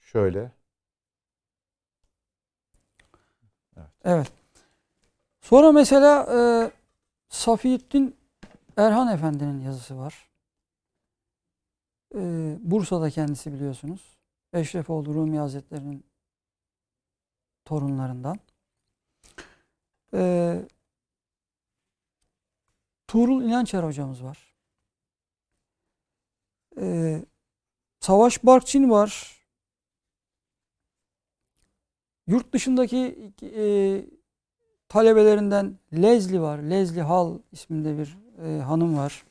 şöyle 0.00 0.52
Evet. 4.04 4.32
Sonra 5.40 5.72
mesela 5.72 6.26
e, 6.36 6.38
Safiettin 7.28 8.16
Erhan 8.80 9.08
Efendi'nin 9.08 9.60
yazısı 9.60 9.98
var. 9.98 10.30
E, 12.14 12.20
Bursa'da 12.60 13.10
kendisi 13.10 13.52
biliyorsunuz. 13.52 14.18
Eşrefoğlu 14.52 15.14
Rumi 15.14 15.38
Hazretleri'nin 15.38 16.04
torunlarından. 17.64 18.38
E, 20.14 20.62
Tuğrul 23.06 23.42
İnançer 23.42 23.82
hocamız 23.82 24.24
var. 24.24 24.54
E, 26.80 27.18
Savaş 28.00 28.44
Barkçin 28.44 28.90
var. 28.90 29.40
Yurt 32.26 32.52
dışındaki 32.52 33.32
e, 33.42 34.04
talebelerinden 34.90 35.78
Leslie 35.92 36.40
var. 36.40 36.58
Leslie 36.58 37.02
Hall 37.02 37.38
isminde 37.52 37.98
bir 37.98 38.18
e, 38.44 38.60
hanım 38.60 38.96
var. 38.96 39.24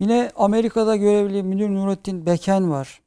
Yine 0.00 0.30
Amerika'da 0.36 0.96
görevli 0.96 1.42
Münir 1.42 1.68
Nurettin 1.68 2.26
Beken 2.26 2.70
var. 2.70 3.02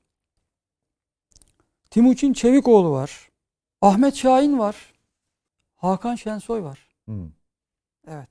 Timuçin 1.90 2.34
Çevikoğlu 2.34 2.92
var. 2.92 3.30
Ahmet 3.82 4.16
Şahin 4.16 4.60
var. 4.60 4.94
Hakan 5.76 6.16
Şensoy 6.16 6.64
var. 6.64 6.88
hmm, 7.06 7.32
Evet. 8.08 8.30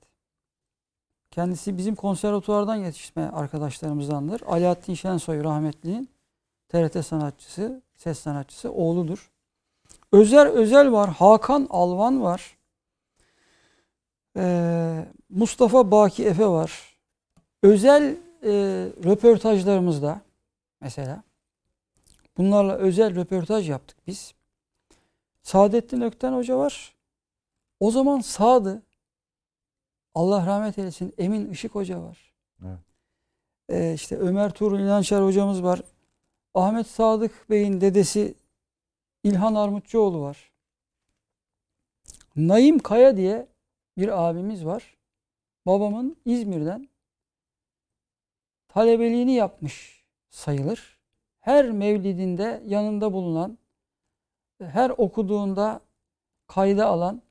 Kendisi 1.31 1.77
bizim 1.77 1.95
konservatuvardan 1.95 2.75
yetişme 2.75 3.29
arkadaşlarımızdandır. 3.29 4.41
Alaaddin 4.41 4.93
Şensoy 4.93 5.43
rahmetlinin 5.43 6.09
TRT 6.69 7.05
sanatçısı, 7.05 7.81
ses 7.95 8.19
sanatçısı 8.19 8.71
oğludur. 8.71 9.31
Özer 10.11 10.45
Özel 10.45 10.91
var. 10.91 11.09
Hakan 11.09 11.67
Alvan 11.69 12.21
var. 12.21 12.56
Ee, 14.37 15.05
Mustafa 15.29 15.91
Baki 15.91 16.25
Efe 16.25 16.47
var. 16.47 16.97
Özel 17.63 18.03
e, 18.43 18.51
röportajlarımızda 19.03 20.21
mesela 20.81 21.23
bunlarla 22.37 22.75
özel 22.75 23.15
röportaj 23.15 23.69
yaptık 23.69 23.97
biz. 24.07 24.33
Saadettin 25.41 26.01
Ökten 26.01 26.33
Hoca 26.33 26.57
var. 26.57 26.93
O 27.79 27.91
zaman 27.91 28.19
sağdı. 28.19 28.81
Allah 30.15 30.45
rahmet 30.45 30.77
eylesin. 30.77 31.13
Emin 31.17 31.51
Işık 31.51 31.75
Hoca 31.75 32.01
var. 32.01 32.33
Evet. 32.65 32.79
Ee, 33.69 33.93
işte 33.93 34.17
Ömer 34.17 34.51
Tuğrul 34.51 34.79
İnançer 34.79 35.21
hocamız 35.21 35.63
var. 35.63 35.81
Ahmet 36.53 36.87
Sadık 36.87 37.49
Bey'in 37.49 37.81
dedesi 37.81 38.33
İlhan 39.23 39.55
Armutçuoğlu 39.55 40.21
var. 40.21 40.51
Naim 42.35 42.79
Kaya 42.79 43.17
diye 43.17 43.47
bir 43.97 44.27
abimiz 44.27 44.65
var. 44.65 44.95
Babamın 45.65 46.17
İzmir'den 46.25 46.89
talebeliğini 48.67 49.33
yapmış 49.33 50.03
sayılır. 50.29 50.97
Her 51.39 51.71
mevlidinde 51.71 52.63
yanında 52.65 53.13
bulunan, 53.13 53.57
her 54.61 54.89
okuduğunda 54.89 55.81
kayda 56.47 56.85
alan, 56.85 57.21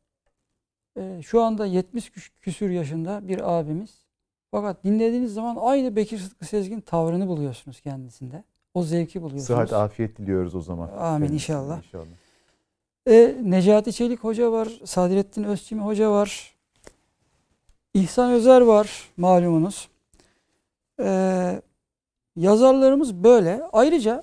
e, 0.97 1.23
şu 1.23 1.43
anda 1.43 1.67
70 1.67 2.09
küs- 2.09 2.41
küsür 2.41 2.71
yaşında 2.71 3.29
bir 3.29 3.59
abimiz. 3.59 4.07
Fakat 4.51 4.85
dinlediğiniz 4.85 5.35
zaman 5.35 5.57
aynı 5.61 5.97
Bekir 5.97 6.19
Sıtkı 6.19 6.45
Sezgin 6.45 6.81
tavrını 6.81 7.29
buluyorsunuz 7.29 7.81
kendisinde. 7.81 8.45
O 8.75 8.83
zevki 8.83 9.23
buluyorsunuz. 9.23 9.47
Sıhhat, 9.47 9.73
afiyet 9.73 10.19
diliyoruz 10.19 10.55
o 10.55 10.61
zaman. 10.61 10.89
Amin 10.99 11.33
inşallah. 11.33 11.79
inşallah. 11.79 12.07
E, 13.07 13.37
Necati 13.43 13.93
Çelik 13.93 14.25
Hoca 14.25 14.53
var, 14.53 14.81
Sadrettin 14.85 15.43
Özçimi 15.45 15.83
Hoca 15.83 16.11
var, 16.11 16.56
İhsan 17.97 18.33
Özer 18.33 18.61
var 18.61 19.11
malumunuz. 19.17 19.89
E, 21.01 21.63
yazarlarımız 22.37 23.15
böyle. 23.15 23.63
Ayrıca 23.73 24.23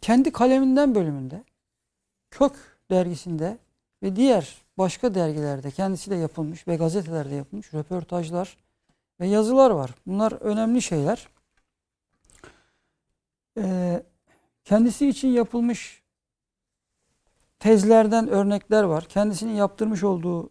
kendi 0.00 0.32
kaleminden 0.32 0.94
bölümünde 0.94 1.44
Kök 2.30 2.52
dergisinde 2.90 3.58
ve 4.02 4.16
diğer 4.16 4.56
başka 4.78 5.14
dergilerde 5.14 5.70
kendisiyle 5.70 6.16
yapılmış 6.16 6.68
ve 6.68 6.76
gazetelerde 6.76 7.34
yapılmış 7.34 7.74
röportajlar 7.74 8.56
ve 9.20 9.26
yazılar 9.26 9.70
var. 9.70 9.90
Bunlar 10.06 10.32
önemli 10.32 10.82
şeyler. 10.82 11.28
Ee, 13.58 14.02
kendisi 14.64 15.08
için 15.08 15.28
yapılmış 15.28 16.02
tezlerden 17.58 18.28
örnekler 18.28 18.82
var. 18.82 19.04
Kendisinin 19.04 19.54
yaptırmış 19.54 20.04
olduğu 20.04 20.50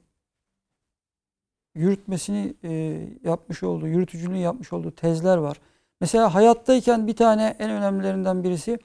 yürütmesini 1.75 2.53
e, 2.63 3.01
yapmış 3.23 3.63
olduğu, 3.63 3.87
yürütücülüğünü 3.87 4.37
yapmış 4.37 4.73
olduğu 4.73 4.91
tezler 4.91 5.37
var. 5.37 5.57
Mesela 6.01 6.33
hayattayken 6.33 7.07
bir 7.07 7.15
tane 7.15 7.55
en 7.59 7.69
önemlilerinden 7.69 8.43
birisi 8.43 8.79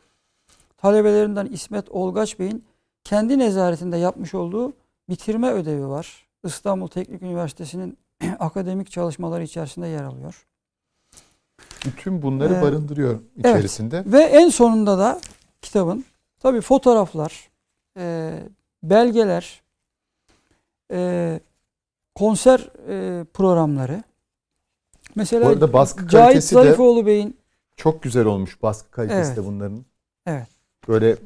talebelerinden 0.76 1.46
İsmet 1.46 1.90
Olgaç 1.90 2.38
Bey'in 2.38 2.64
kendi 3.04 3.38
nezaretinde 3.38 3.96
yapmış 3.96 4.34
olduğu 4.34 4.72
bitirme 5.08 5.50
ödevi 5.50 5.88
var. 5.88 6.26
İstanbul 6.44 6.88
Teknik 6.88 7.22
Üniversitesi'nin 7.22 7.98
akademik 8.38 8.90
çalışmaları 8.90 9.42
içerisinde 9.42 9.86
yer 9.86 10.04
alıyor. 10.04 10.46
Bütün 11.86 12.22
bunları 12.22 12.54
Ee, 12.54 12.62
barındırıyor 12.62 13.20
içerisinde. 13.36 13.96
Evet. 13.96 14.12
Ve 14.12 14.22
en 14.22 14.48
sonunda 14.48 14.98
da 14.98 15.20
kitabın 15.62 16.04
tabi 16.40 16.60
fotoğraflar, 16.60 17.50
e, 17.98 18.34
belgeler, 18.82 19.62
e, 20.92 21.40
konser 22.14 22.68
e, 22.88 23.24
programları. 23.24 24.02
Mesela 25.14 25.44
Bu 25.46 25.48
arada 25.48 25.72
baskı 25.72 26.08
Cahit 26.08 26.44
Zarifoğlu 26.44 27.06
Bey'in 27.06 27.36
Çok 27.76 28.02
güzel 28.02 28.24
olmuş 28.26 28.62
baskı 28.62 28.90
kalitesi 28.90 29.26
Evet. 29.26 29.36
de 29.36 29.46
bunların. 29.46 29.84
Evet. 30.26 30.48
Böyle 30.88 31.10
e, 31.10 31.16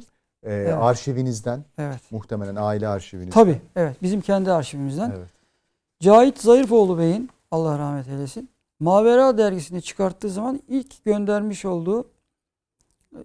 Evet. 0.42 0.74
arşivinizden 0.78 1.64
evet. 1.78 2.00
muhtemelen 2.10 2.56
aile 2.56 2.88
arşivinizden. 2.88 3.30
Tabi 3.44 3.60
evet 3.76 4.02
bizim 4.02 4.20
kendi 4.20 4.52
arşivimizden. 4.52 5.10
Evet. 5.10 5.28
Cahit 6.00 6.38
Zarifoğlu 6.40 6.98
Bey'in 6.98 7.30
Allah 7.50 7.78
rahmet 7.78 8.08
eylesin 8.08 8.50
Mavera 8.80 9.38
dergisini 9.38 9.82
çıkarttığı 9.82 10.30
zaman 10.30 10.62
ilk 10.68 11.04
göndermiş 11.04 11.64
olduğu 11.64 12.08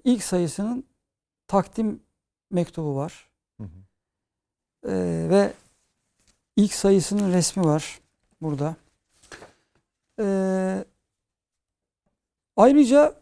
ilk 0.04 0.23
sayısının 0.23 0.84
takdim 1.47 1.99
mektubu 2.52 2.95
var. 2.95 3.30
Hı 3.62 3.63
hı. 3.63 3.69
Ee, 4.88 5.28
ve 5.30 5.54
ilk 6.56 6.74
sayısının 6.74 7.34
resmi 7.34 7.63
var 7.63 8.00
burada. 8.42 8.76
Ee, 10.20 10.86
ayrıca 12.56 13.16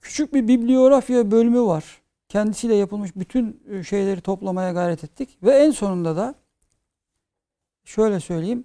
küçük 0.00 0.34
bir 0.34 0.48
bibliografya 0.48 1.30
bölümü 1.30 1.62
var. 1.62 2.00
Kendisiyle 2.28 2.74
yapılmış 2.74 3.16
bütün 3.16 3.62
e, 3.70 3.82
şeyleri 3.82 4.20
toplamaya 4.20 4.72
gayret 4.72 5.04
ettik. 5.04 5.38
Ve 5.42 5.50
en 5.50 5.70
sonunda 5.70 6.16
da 6.16 6.34
şöyle 7.84 8.20
söyleyeyim. 8.20 8.64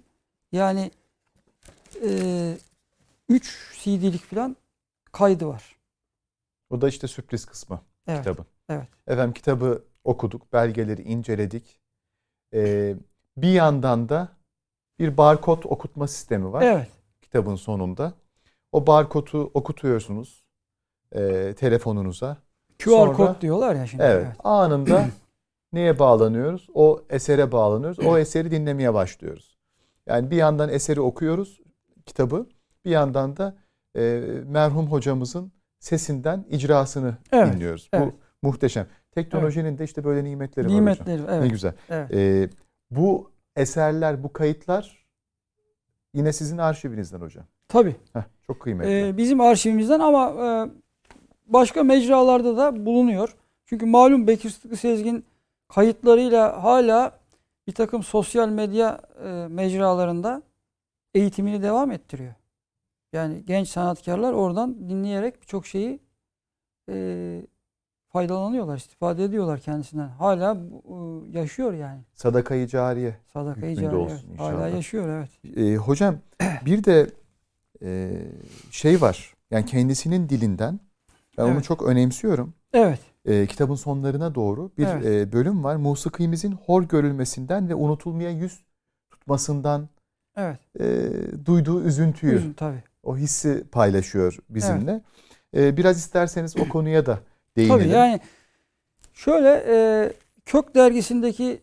Yani 0.52 0.90
3 3.28 3.72
CD'lik 3.82 4.24
falan 4.24 4.56
kaydı 5.12 5.46
var. 5.46 5.76
O 6.70 6.80
da 6.80 6.88
işte 6.88 7.08
sürpriz 7.08 7.44
kısmı 7.44 7.80
Evet. 8.06 8.18
kitabın. 8.18 8.46
Evet. 8.68 8.88
Efendim 9.06 9.34
kitabı 9.34 9.84
okuduk, 10.04 10.52
belgeleri 10.52 11.02
inceledik. 11.02 11.80
Ee, 12.56 12.94
bir 13.36 13.48
yandan 13.52 14.08
da 14.08 14.28
bir 14.98 15.16
barkod 15.16 15.62
okutma 15.64 16.08
sistemi 16.08 16.52
var 16.52 16.62
Evet. 16.62 16.88
kitabın 17.22 17.56
sonunda. 17.56 18.12
O 18.72 18.86
barkodu 18.86 19.50
okutuyorsunuz 19.54 20.44
e, 21.12 21.54
telefonunuza. 21.54 22.36
QR 22.78 22.90
Sonra- 22.90 23.12
kod 23.12 23.40
diyorlar 23.40 23.74
ya 23.74 23.86
şimdi. 23.86 24.02
Evet. 24.02 24.26
Anında 24.44 25.06
neye 25.72 25.98
bağlanıyoruz? 25.98 26.68
O 26.74 27.02
esere 27.10 27.52
bağlanıyoruz. 27.52 27.98
O 28.06 28.18
eseri 28.18 28.50
dinlemeye 28.50 28.94
başlıyoruz. 28.94 29.56
Yani 30.06 30.30
bir 30.30 30.36
yandan 30.36 30.68
eseri 30.68 31.00
okuyoruz, 31.00 31.60
kitabı. 32.06 32.46
Bir 32.84 32.90
yandan 32.90 33.36
da 33.36 33.56
e, 33.96 34.02
merhum 34.46 34.86
hocamızın 34.86 35.52
sesinden 35.80 36.44
icrasını 36.50 37.16
Evet, 37.32 37.54
dinliyoruz. 37.54 37.88
evet. 37.92 38.06
Bu 38.06 38.14
muhteşem. 38.48 38.86
Teknolojinin 39.16 39.78
de 39.78 39.84
işte 39.84 40.04
böyle 40.04 40.24
nimetleri 40.24 40.66
var 40.66 40.72
hocam. 40.72 40.84
Nimetleri. 40.84 41.22
Evet. 41.28 41.42
Ne 41.42 41.48
güzel. 41.48 41.72
evet. 41.90 42.14
E, 42.14 42.48
bu 42.90 43.30
eserler, 43.56 44.22
bu 44.22 44.32
kayıtlar 44.32 45.06
yine 46.14 46.32
sizin 46.32 46.58
arşivinizden 46.58 47.20
hocam. 47.20 47.44
Tabii. 47.68 47.96
Heh, 48.12 48.22
çok 48.46 48.60
kıymetli. 48.60 49.08
Ee, 49.08 49.16
bizim 49.16 49.40
arşivimizden 49.40 50.00
ama 50.00 50.28
e, 50.28 50.46
başka 51.46 51.82
mecralarda 51.82 52.56
da 52.56 52.86
bulunuyor. 52.86 53.36
Çünkü 53.66 53.86
malum 53.86 54.26
Bekir 54.26 54.50
Sıtkı 54.50 54.76
Sezgin 54.76 55.24
kayıtlarıyla 55.68 56.64
hala 56.64 57.18
bir 57.66 57.72
takım 57.72 58.02
sosyal 58.02 58.48
medya 58.48 59.00
e, 59.24 59.46
mecralarında 59.50 60.42
eğitimini 61.14 61.62
devam 61.62 61.90
ettiriyor. 61.90 62.34
Yani 63.12 63.42
genç 63.46 63.68
sanatkarlar 63.68 64.32
oradan 64.32 64.88
dinleyerek 64.88 65.42
birçok 65.42 65.66
şeyi 65.66 66.00
e, 66.90 67.46
faydalanıyorlar, 68.20 68.76
istifade 68.76 69.24
ediyorlar 69.24 69.60
kendisinden. 69.60 70.08
Hala 70.08 70.54
e, 70.54 71.38
yaşıyor 71.38 71.72
yani. 71.72 72.00
Sadakayı 72.14 72.66
cariye. 72.66 73.16
Sadakayı 73.32 73.76
cariye. 73.76 73.90
olsun 74.00 74.26
evet. 74.30 74.40
Hala 74.40 74.68
yaşıyor 74.68 75.08
evet. 75.08 75.56
E, 75.58 75.76
hocam 75.76 76.16
bir 76.64 76.84
de 76.84 77.10
e, 77.82 78.20
şey 78.70 79.00
var. 79.00 79.34
Yani 79.50 79.66
kendisinin 79.66 80.28
dilinden 80.28 80.80
ben 81.38 81.42
onu 81.44 81.52
Evet. 81.52 81.64
çok 81.64 81.82
önemsiyorum. 81.82 82.54
Evet. 82.72 83.00
E, 83.24 83.46
kitabın 83.46 83.74
sonlarına 83.74 84.34
doğru 84.34 84.70
bir 84.78 84.86
Evet. 84.86 85.06
e, 85.06 85.32
bölüm 85.32 85.64
var. 85.64 85.76
Musikimizin 85.76 86.52
hor 86.52 86.82
görülmesinden 86.82 87.68
ve 87.68 87.74
unutulmaya 87.74 88.30
yüz 88.30 88.64
tutmasından 89.10 89.88
Evet. 90.36 90.60
e, 90.80 91.10
duyduğu 91.46 91.82
üzüntüyü, 91.84 92.34
Üzüm 92.36 92.52
tabii. 92.52 92.82
o 93.02 93.16
hissi 93.16 93.64
paylaşıyor 93.72 94.38
bizimle. 94.48 95.00
E, 95.56 95.76
biraz 95.76 95.98
isterseniz 95.98 96.56
o 96.56 96.68
konuya 96.68 97.06
da 97.06 97.18
değinelim. 97.56 97.78
Tabii 97.78 97.88
yani 97.88 98.20
şöyle 99.14 99.64
e, 99.68 100.12
Kök 100.46 100.74
dergisindeki 100.74 101.60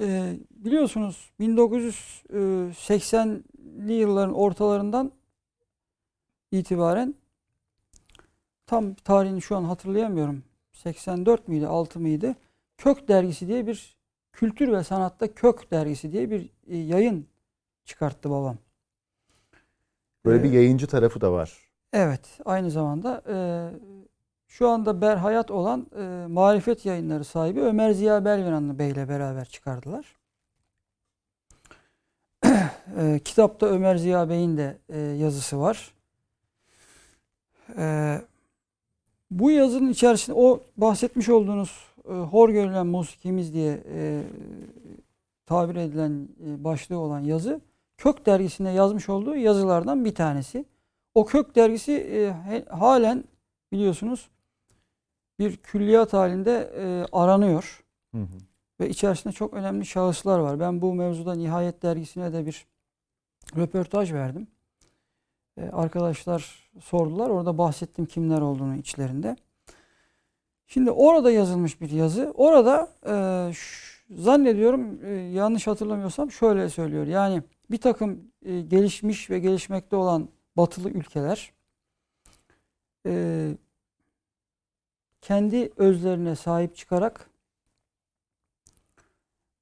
e, 0.00 0.36
biliyorsunuz 0.50 1.30
1980'li 1.40 3.92
yılların 3.92 4.34
ortalarından 4.34 5.12
itibaren 6.52 7.14
tam 8.66 8.94
tarihini 8.94 9.42
şu 9.42 9.56
an 9.56 9.64
hatırlayamıyorum. 9.64 10.42
84 10.72 11.48
müydü 11.48 11.66
6 11.66 12.00
mıydı? 12.00 12.34
Kök 12.78 13.08
dergisi 13.08 13.48
diye 13.48 13.66
bir 13.66 13.96
kültür 14.32 14.72
ve 14.72 14.84
sanatta 14.84 15.34
Kök 15.34 15.70
dergisi 15.70 16.12
diye 16.12 16.30
bir 16.30 16.50
e, 16.68 16.76
yayın 16.76 17.26
çıkarttı 17.84 18.30
babam. 18.30 18.56
Böyle 20.24 20.44
bir 20.44 20.52
E, 20.52 20.54
yayıncı 20.54 20.86
tarafı 20.86 21.20
da 21.20 21.32
var. 21.32 21.58
Evet, 21.92 22.40
aynı 22.44 22.70
zamanda 22.70 23.22
e, 23.28 23.36
şu 24.48 24.68
anda 24.68 25.00
berhayat 25.00 25.50
olan 25.50 25.86
e, 25.96 26.26
Marifet 26.28 26.86
Yayınları 26.86 27.24
sahibi 27.24 27.60
Ömer 27.60 27.90
Ziya 27.90 28.24
Belvenanlı 28.24 28.78
Bey 28.78 28.90
ile 28.90 29.08
beraber 29.08 29.44
çıkardılar. 29.44 30.16
e, 32.98 33.20
kitapta 33.24 33.66
Ömer 33.66 33.96
Ziya 33.96 34.28
Bey'in 34.28 34.56
de 34.56 34.78
e, 34.88 34.98
yazısı 34.98 35.60
var. 35.60 35.94
E, 37.76 38.16
bu 39.30 39.50
yazının 39.50 39.90
içerisinde 39.90 40.38
o 40.38 40.60
bahsetmiş 40.76 41.28
olduğunuz 41.28 41.86
e, 42.08 42.12
hor 42.12 42.48
görülen 42.48 42.86
musikimiz 42.86 43.54
diye 43.54 43.80
e, 43.94 44.22
tabir 45.46 45.76
edilen 45.76 46.28
e, 46.46 46.64
başlığı 46.64 46.98
olan 46.98 47.20
yazı 47.20 47.60
Kök 47.96 48.26
dergisinde 48.26 48.70
yazmış 48.70 49.08
olduğu 49.08 49.36
yazılardan 49.36 50.04
bir 50.04 50.14
tanesi. 50.14 50.64
O 51.14 51.26
Kök 51.26 51.56
dergisi 51.56 51.92
e, 51.92 52.64
halen 52.70 53.24
biliyorsunuz 53.72 54.28
bir 55.38 55.56
külliyat 55.56 56.12
halinde 56.12 56.72
e, 56.76 57.06
aranıyor 57.12 57.84
Hı 58.14 58.18
hı. 58.18 58.38
ve 58.80 58.88
içerisinde 58.88 59.32
çok 59.32 59.54
önemli 59.54 59.86
şahıslar 59.86 60.38
var. 60.38 60.60
Ben 60.60 60.82
bu 60.82 60.94
mevzuda 60.94 61.34
Nihayet 61.34 61.82
dergisine 61.82 62.32
de 62.32 62.46
bir 62.46 62.66
röportaj 63.56 64.12
verdim. 64.12 64.46
E, 65.56 65.62
arkadaşlar 65.62 66.70
sordular. 66.80 67.30
Orada 67.30 67.58
bahsettim 67.58 68.06
kimler 68.06 68.40
olduğunu 68.40 68.76
içlerinde. 68.76 69.36
Şimdi 70.66 70.90
orada 70.90 71.30
yazılmış 71.30 71.80
bir 71.80 71.90
yazı. 71.90 72.32
Orada 72.36 72.88
e, 73.06 73.14
zannediyorum 74.10 75.04
e, 75.04 75.10
yanlış 75.12 75.66
hatırlamıyorsam 75.66 76.30
şöyle 76.30 76.68
söylüyor. 76.68 77.06
Yani 77.06 77.42
bir 77.70 77.78
takım 77.78 78.30
e, 78.42 78.60
gelişmiş 78.60 79.30
ve 79.30 79.38
gelişmekte 79.38 79.96
olan 79.96 80.28
batılı 80.56 80.90
ülkeler 80.90 81.52
e, 83.06 83.48
kendi 85.20 85.72
özlerine 85.76 86.36
sahip 86.36 86.76
çıkarak 86.76 87.30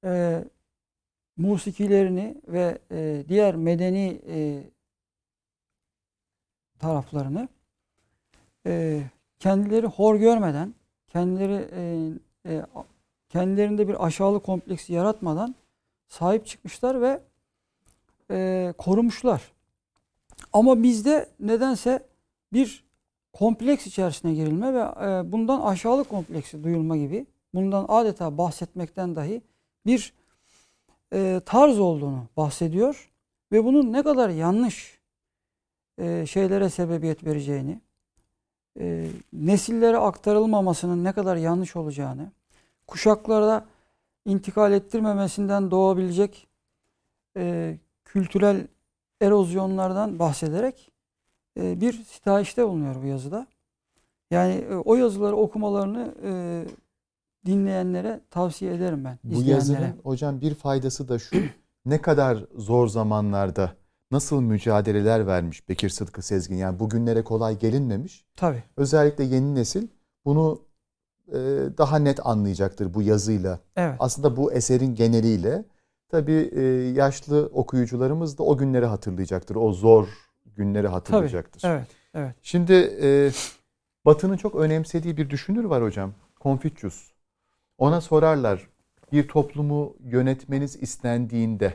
e, 0.03 0.43
musikilerini 1.37 2.41
ve 2.47 2.77
e, 2.91 3.23
diğer 3.29 3.55
medeni 3.55 4.21
e, 4.27 4.63
taraflarını 6.79 7.47
e, 8.65 9.03
kendileri 9.39 9.87
hor 9.87 10.15
görmeden, 10.15 10.73
kendileri 11.07 11.69
e, 11.73 12.53
e, 12.53 12.65
kendilerinde 13.29 13.87
bir 13.87 14.05
aşağılık 14.05 14.43
kompleksi 14.43 14.93
yaratmadan 14.93 15.55
sahip 16.07 16.45
çıkmışlar 16.45 17.01
ve 17.01 17.21
e, 18.31 18.73
korumuşlar. 18.77 19.51
Ama 20.53 20.83
bizde 20.83 21.29
nedense 21.39 22.07
bir 22.53 22.86
kompleks 23.39 23.87
içerisine 23.87 24.33
girilme 24.33 24.73
ve 24.73 24.79
e, 24.79 25.31
bundan 25.31 25.61
aşağılık 25.61 26.09
kompleksi 26.09 26.63
duyulma 26.63 26.97
gibi, 26.97 27.25
bundan 27.53 27.85
adeta 27.87 28.37
bahsetmekten 28.37 29.15
dahi 29.15 29.41
bir 29.85 30.13
e, 31.13 31.41
tarz 31.45 31.79
olduğunu 31.79 32.23
bahsediyor 32.37 33.11
ve 33.51 33.63
bunun 33.63 33.93
ne 33.93 34.03
kadar 34.03 34.29
yanlış 34.29 34.99
e, 35.97 36.25
şeylere 36.25 36.69
sebebiyet 36.69 37.23
vereceğini, 37.23 37.81
nesillere 39.33 39.97
aktarılmamasının 39.97 41.03
ne 41.03 41.11
kadar 41.11 41.35
yanlış 41.35 41.75
olacağını, 41.75 42.31
kuşaklarda 42.87 43.65
intikal 44.25 44.73
ettirmemesinden 44.73 45.71
doğabilecek 45.71 46.47
kültürel 48.05 48.67
erozyonlardan 49.21 50.19
bahsederek 50.19 50.91
e, 51.57 51.81
bir 51.81 51.93
sitayişte 51.93 52.67
bulunuyor 52.67 52.95
bu 53.03 53.07
yazıda. 53.07 53.47
Yani 54.31 54.53
e, 54.53 54.75
o 54.75 54.95
yazıları 54.95 55.35
okumalarını 55.35 56.15
e, 56.23 56.31
dinleyenlere 57.45 58.21
tavsiye 58.29 58.73
ederim 58.73 59.05
ben. 59.05 59.19
Bu 59.23 59.41
yazının 59.41 59.99
hocam 60.03 60.41
bir 60.41 60.55
faydası 60.55 61.09
da 61.09 61.19
şu. 61.19 61.35
ne 61.85 62.01
kadar 62.01 62.45
zor 62.55 62.87
zamanlarda 62.87 63.71
nasıl 64.11 64.41
mücadeleler 64.41 65.27
vermiş 65.27 65.69
Bekir 65.69 65.89
Sıtkı 65.89 66.21
Sezgin. 66.21 66.55
Yani 66.55 66.79
bugünlere 66.79 67.23
kolay 67.23 67.59
gelinmemiş. 67.59 68.25
Tabii. 68.35 68.63
Özellikle 68.77 69.23
yeni 69.23 69.55
nesil 69.55 69.87
bunu 70.25 70.61
e, 71.27 71.35
daha 71.77 71.99
net 71.99 72.25
anlayacaktır 72.25 72.93
bu 72.93 73.01
yazıyla. 73.01 73.59
Evet. 73.75 73.95
Aslında 73.99 74.37
bu 74.37 74.53
eserin 74.53 74.95
geneliyle. 74.95 75.65
Tabii 76.09 76.49
e, 76.55 76.61
yaşlı 76.95 77.49
okuyucularımız 77.53 78.37
da 78.37 78.43
o 78.43 78.57
günleri 78.57 78.85
hatırlayacaktır. 78.85 79.55
O 79.55 79.71
zor 79.71 80.07
günleri 80.57 80.87
hatırlayacaktır. 80.87 81.61
Tabii. 81.61 81.73
Evet. 81.73 81.87
Evet. 82.13 82.35
Şimdi 82.41 82.73
e, 83.01 83.31
Batı'nın 84.05 84.37
çok 84.37 84.55
önemsediği 84.55 85.17
bir 85.17 85.29
düşünür 85.29 85.63
var 85.63 85.83
hocam. 85.83 86.13
Confucius. 86.41 87.11
Ona 87.77 88.01
sorarlar 88.01 88.67
bir 89.11 89.27
toplumu 89.27 89.95
yönetmeniz 90.03 90.75
istendiğinde 90.83 91.73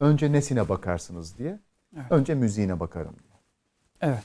önce 0.00 0.32
nesine 0.32 0.68
bakarsınız 0.68 1.38
diye. 1.38 1.60
Evet. 1.96 2.12
Önce 2.12 2.34
müziğine 2.34 2.80
bakarım 2.80 3.14
diye. 3.22 3.40
Evet. 4.00 4.24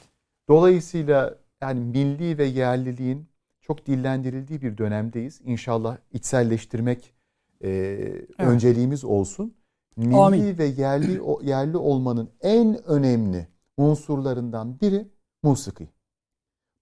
Dolayısıyla 0.49 1.35
yani 1.61 1.79
milli 1.79 2.37
ve 2.37 2.45
yerliliğin 2.45 3.27
çok 3.61 3.85
dillendirildiği 3.85 4.61
bir 4.61 4.77
dönemdeyiz. 4.77 5.41
İnşallah 5.43 5.97
içselleştirmek 6.13 7.13
e, 7.61 7.69
evet. 7.69 8.23
önceliğimiz 8.39 9.03
olsun. 9.03 9.53
Milli 9.95 10.15
Amin. 10.15 10.57
ve 10.57 10.65
yerli 10.65 11.21
yerli 11.43 11.77
olmanın 11.77 12.29
en 12.41 12.83
önemli 12.83 13.47
unsurlarından 13.77 14.79
biri 14.79 15.07
musiki. 15.43 15.89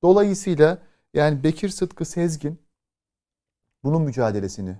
Dolayısıyla 0.04 0.82
yani 1.14 1.44
Bekir 1.44 1.70
Sıtkı 1.70 2.06
Sezgin 2.06 2.60
bunun 3.84 4.02
mücadelesini 4.02 4.78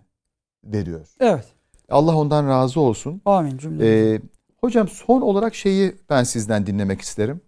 veriyor. 0.64 1.08
Evet. 1.20 1.54
Allah 1.90 2.16
ondan 2.18 2.48
razı 2.48 2.80
olsun. 2.80 3.22
Amin 3.26 3.58
cümle. 3.58 4.14
Ee, 4.14 4.22
hocam 4.62 4.88
son 4.88 5.22
olarak 5.22 5.56
şeyi 5.56 5.96
ben 6.10 6.24
sizden 6.24 6.66
dinlemek 6.66 7.02
isterim. 7.02 7.42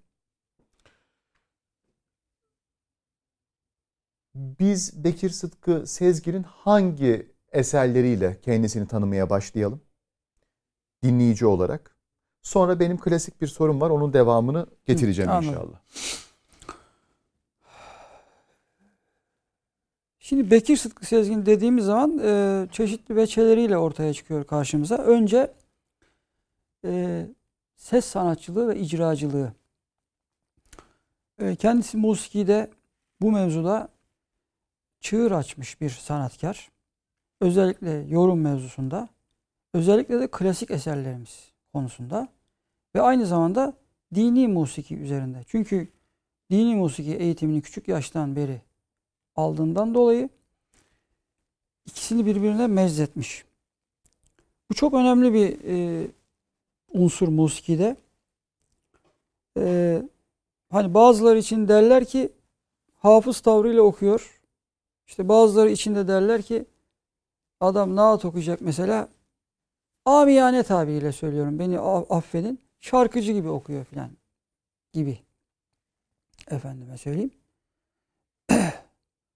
Biz 4.35 5.03
Bekir 5.03 5.29
Sıtkı 5.29 5.87
Sezgin'in 5.87 6.43
hangi 6.43 7.31
eserleriyle 7.51 8.41
kendisini 8.41 8.87
tanımaya 8.87 9.29
başlayalım? 9.29 9.81
Dinleyici 11.03 11.45
olarak. 11.45 11.96
Sonra 12.47 12.79
benim 12.79 12.97
klasik 12.97 13.41
bir 13.41 13.47
sorum 13.47 13.81
var. 13.81 13.89
Onun 13.89 14.13
devamını 14.13 14.67
getireceğim 14.85 15.31
Hı, 15.31 15.37
inşallah. 15.37 15.79
Şimdi 20.19 20.51
Bekir 20.51 20.77
Sıtkı 20.77 21.05
Sezgin 21.05 21.45
dediğimiz 21.45 21.85
zaman 21.85 22.19
e, 22.23 22.67
çeşitli 22.71 23.15
veçeleriyle 23.15 23.77
ortaya 23.77 24.13
çıkıyor 24.13 24.43
karşımıza. 24.43 24.97
Önce 24.97 25.53
e, 26.85 27.25
ses 27.75 28.05
sanatçılığı 28.05 28.67
ve 28.67 28.79
icracılığı. 28.79 29.53
E, 31.39 31.55
kendisi 31.55 31.97
musikide 31.97 32.69
bu 33.21 33.31
mevzuda 33.31 33.89
çığır 34.99 35.31
açmış 35.31 35.81
bir 35.81 35.89
sanatkar. 35.89 36.71
Özellikle 37.41 37.91
yorum 37.91 38.41
mevzusunda. 38.41 39.09
Özellikle 39.73 40.19
de 40.19 40.27
klasik 40.31 40.71
eserlerimiz 40.71 41.51
konusunda. 41.73 42.36
Ve 42.95 43.01
aynı 43.01 43.25
zamanda 43.25 43.73
dini 44.15 44.47
musiki 44.47 44.97
üzerinde. 44.97 45.43
Çünkü 45.47 45.87
dini 46.51 46.75
musiki 46.75 47.15
eğitimini 47.15 47.61
küçük 47.61 47.87
yaştan 47.87 48.35
beri 48.35 48.61
aldığından 49.35 49.93
dolayı 49.93 50.29
ikisini 51.85 52.25
birbirine 52.25 52.67
mezzetmiş. 52.67 53.45
Bu 54.69 54.73
çok 54.73 54.93
önemli 54.93 55.33
bir 55.33 55.57
e, 55.65 56.07
unsur 56.93 57.27
musikide. 57.27 57.95
E, 59.57 60.01
hani 60.71 60.93
bazıları 60.93 61.37
için 61.37 61.67
derler 61.67 62.05
ki 62.05 62.29
hafız 62.97 63.39
tavrıyla 63.39 63.81
okuyor. 63.81 64.41
İşte 65.07 65.29
bazıları 65.29 65.69
için 65.69 65.95
de 65.95 66.07
derler 66.07 66.41
ki 66.41 66.65
adam 67.59 67.95
naat 67.95 68.25
okuyacak 68.25 68.61
mesela 68.61 69.09
amiyane 70.05 70.63
tabiriyle 70.63 71.11
söylüyorum 71.11 71.59
beni 71.59 71.79
affedin 71.79 72.66
şarkıcı 72.79 73.31
gibi 73.31 73.49
okuyor 73.49 73.85
filan 73.85 74.11
gibi 74.93 75.19
efendime 76.47 76.97
söyleyeyim. 76.97 77.31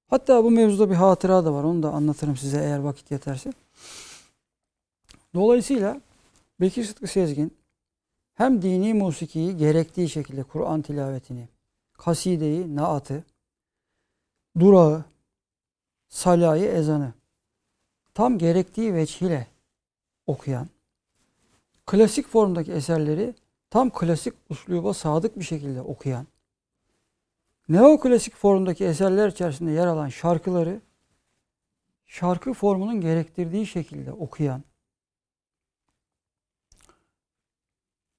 Hatta 0.07 0.43
bu 0.43 0.51
mevzuda 0.51 0.89
bir 0.89 0.95
hatıra 0.95 1.45
da 1.45 1.53
var. 1.53 1.63
Onu 1.63 1.83
da 1.83 1.91
anlatırım 1.91 2.37
size 2.37 2.57
eğer 2.57 2.79
vakit 2.79 3.11
yeterse. 3.11 3.53
Dolayısıyla 5.33 6.01
Bekir 6.59 6.83
Sıtkı 6.83 7.07
Sezgin 7.07 7.57
hem 8.33 8.61
dini 8.61 8.93
musikiyi 8.93 9.57
gerektiği 9.57 10.09
şekilde 10.09 10.43
Kur'an 10.43 10.81
tilavetini, 10.81 11.49
kasideyi, 11.93 12.75
naatı, 12.75 13.23
durağı, 14.59 15.05
salayı, 16.09 16.65
ezanı 16.65 17.13
tam 18.13 18.37
gerektiği 18.37 18.93
veçhiyle 18.93 19.47
okuyan, 20.27 20.67
klasik 21.85 22.27
formdaki 22.27 22.71
eserleri 22.71 23.35
tam 23.69 23.89
klasik 23.89 24.33
usluba 24.49 24.93
sadık 24.93 25.39
bir 25.39 25.43
şekilde 25.43 25.81
okuyan, 25.81 26.27
neoklasik 27.69 28.35
formdaki 28.35 28.85
eserler 28.85 29.27
içerisinde 29.27 29.71
yer 29.71 29.87
alan 29.87 30.09
şarkıları 30.09 30.81
şarkı 32.05 32.53
formunun 32.53 33.01
gerektirdiği 33.01 33.67
şekilde 33.67 34.13
okuyan, 34.13 34.63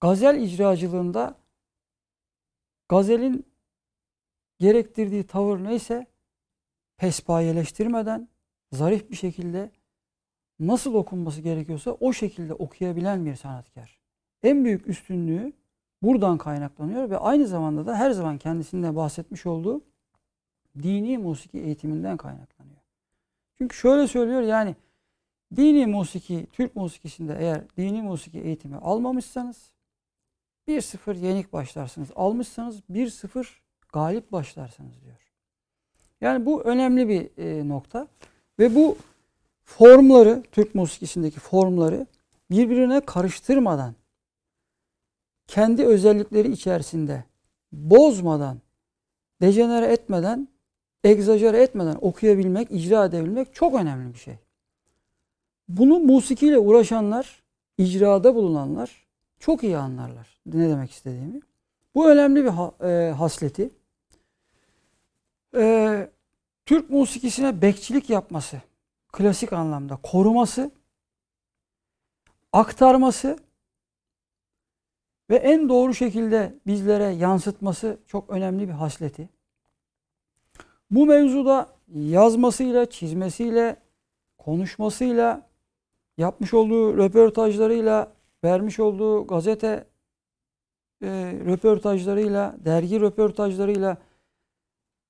gazel 0.00 0.40
icracılığında 0.40 1.38
gazelin 2.88 3.46
gerektirdiği 4.58 5.26
tavır 5.26 5.64
neyse 5.64 6.06
pespayeleştirmeden 6.96 8.28
zarif 8.72 9.10
bir 9.10 9.16
şekilde 9.16 9.70
nasıl 10.66 10.94
okunması 10.94 11.40
gerekiyorsa 11.40 11.90
o 12.00 12.12
şekilde 12.12 12.54
okuyabilen 12.54 13.26
bir 13.26 13.34
sanatkar. 13.34 13.98
En 14.42 14.64
büyük 14.64 14.88
üstünlüğü 14.88 15.52
buradan 16.02 16.38
kaynaklanıyor 16.38 17.10
ve 17.10 17.18
aynı 17.18 17.46
zamanda 17.46 17.86
da 17.86 17.96
her 17.96 18.10
zaman 18.10 18.38
kendisinde 18.38 18.96
bahsetmiş 18.96 19.46
olduğu 19.46 19.80
dini 20.82 21.18
musiki 21.18 21.58
eğitiminden 21.58 22.16
kaynaklanıyor. 22.16 22.80
Çünkü 23.58 23.76
şöyle 23.76 24.06
söylüyor 24.06 24.42
yani 24.42 24.76
dini 25.56 25.86
musiki, 25.86 26.46
Türk 26.52 26.76
musikisinde 26.76 27.36
eğer 27.38 27.62
dini 27.76 28.02
musiki 28.02 28.40
eğitimi 28.40 28.76
almamışsanız 28.76 29.70
1-0 30.68 31.18
yenik 31.18 31.52
başlarsınız. 31.52 32.08
Almışsanız 32.16 32.80
1-0 32.90 33.46
galip 33.92 34.32
başlarsınız 34.32 35.02
diyor. 35.04 35.32
Yani 36.20 36.46
bu 36.46 36.62
önemli 36.62 37.08
bir 37.08 37.30
e, 37.38 37.68
nokta. 37.68 38.08
Ve 38.58 38.74
bu 38.74 38.96
formları, 39.64 40.42
Türk 40.52 40.74
musikisindeki 40.74 41.40
formları 41.40 42.06
birbirine 42.50 43.00
karıştırmadan 43.00 43.94
kendi 45.46 45.84
özellikleri 45.84 46.52
içerisinde 46.52 47.24
bozmadan, 47.72 48.60
dejenere 49.40 49.86
etmeden, 49.86 50.48
egzajere 51.04 51.62
etmeden 51.62 51.98
okuyabilmek, 52.00 52.68
icra 52.70 53.04
edebilmek 53.04 53.54
çok 53.54 53.74
önemli 53.74 54.14
bir 54.14 54.18
şey. 54.18 54.34
Bunu 55.68 55.98
musikiyle 55.98 56.58
uğraşanlar, 56.58 57.42
icrada 57.78 58.34
bulunanlar 58.34 59.06
çok 59.38 59.64
iyi 59.64 59.76
anlarlar 59.76 60.40
ne 60.46 60.68
demek 60.68 60.90
istediğimi. 60.90 61.40
Bu 61.94 62.10
önemli 62.10 62.44
bir 62.44 62.50
e, 62.88 63.10
hasleti. 63.10 63.70
E, 65.56 66.08
Türk 66.66 66.90
musikisine 66.90 67.62
bekçilik 67.62 68.10
yapması, 68.10 68.62
klasik 69.12 69.52
anlamda 69.52 69.96
koruması, 70.02 70.70
aktarması 72.52 73.38
ve 75.30 75.36
en 75.36 75.68
doğru 75.68 75.94
şekilde 75.94 76.58
bizlere 76.66 77.04
yansıtması 77.04 77.98
çok 78.06 78.30
önemli 78.30 78.68
bir 78.68 78.72
hasleti. 78.72 79.28
Bu 80.90 81.06
mevzuda 81.06 81.68
yazmasıyla, 81.88 82.90
çizmesiyle, 82.90 83.76
konuşmasıyla, 84.38 85.48
yapmış 86.18 86.54
olduğu 86.54 86.96
röportajlarıyla, 86.96 88.12
vermiş 88.44 88.80
olduğu 88.80 89.26
gazete 89.26 89.86
e, 91.02 91.08
röportajlarıyla, 91.46 92.56
dergi 92.64 93.00
röportajlarıyla 93.00 93.96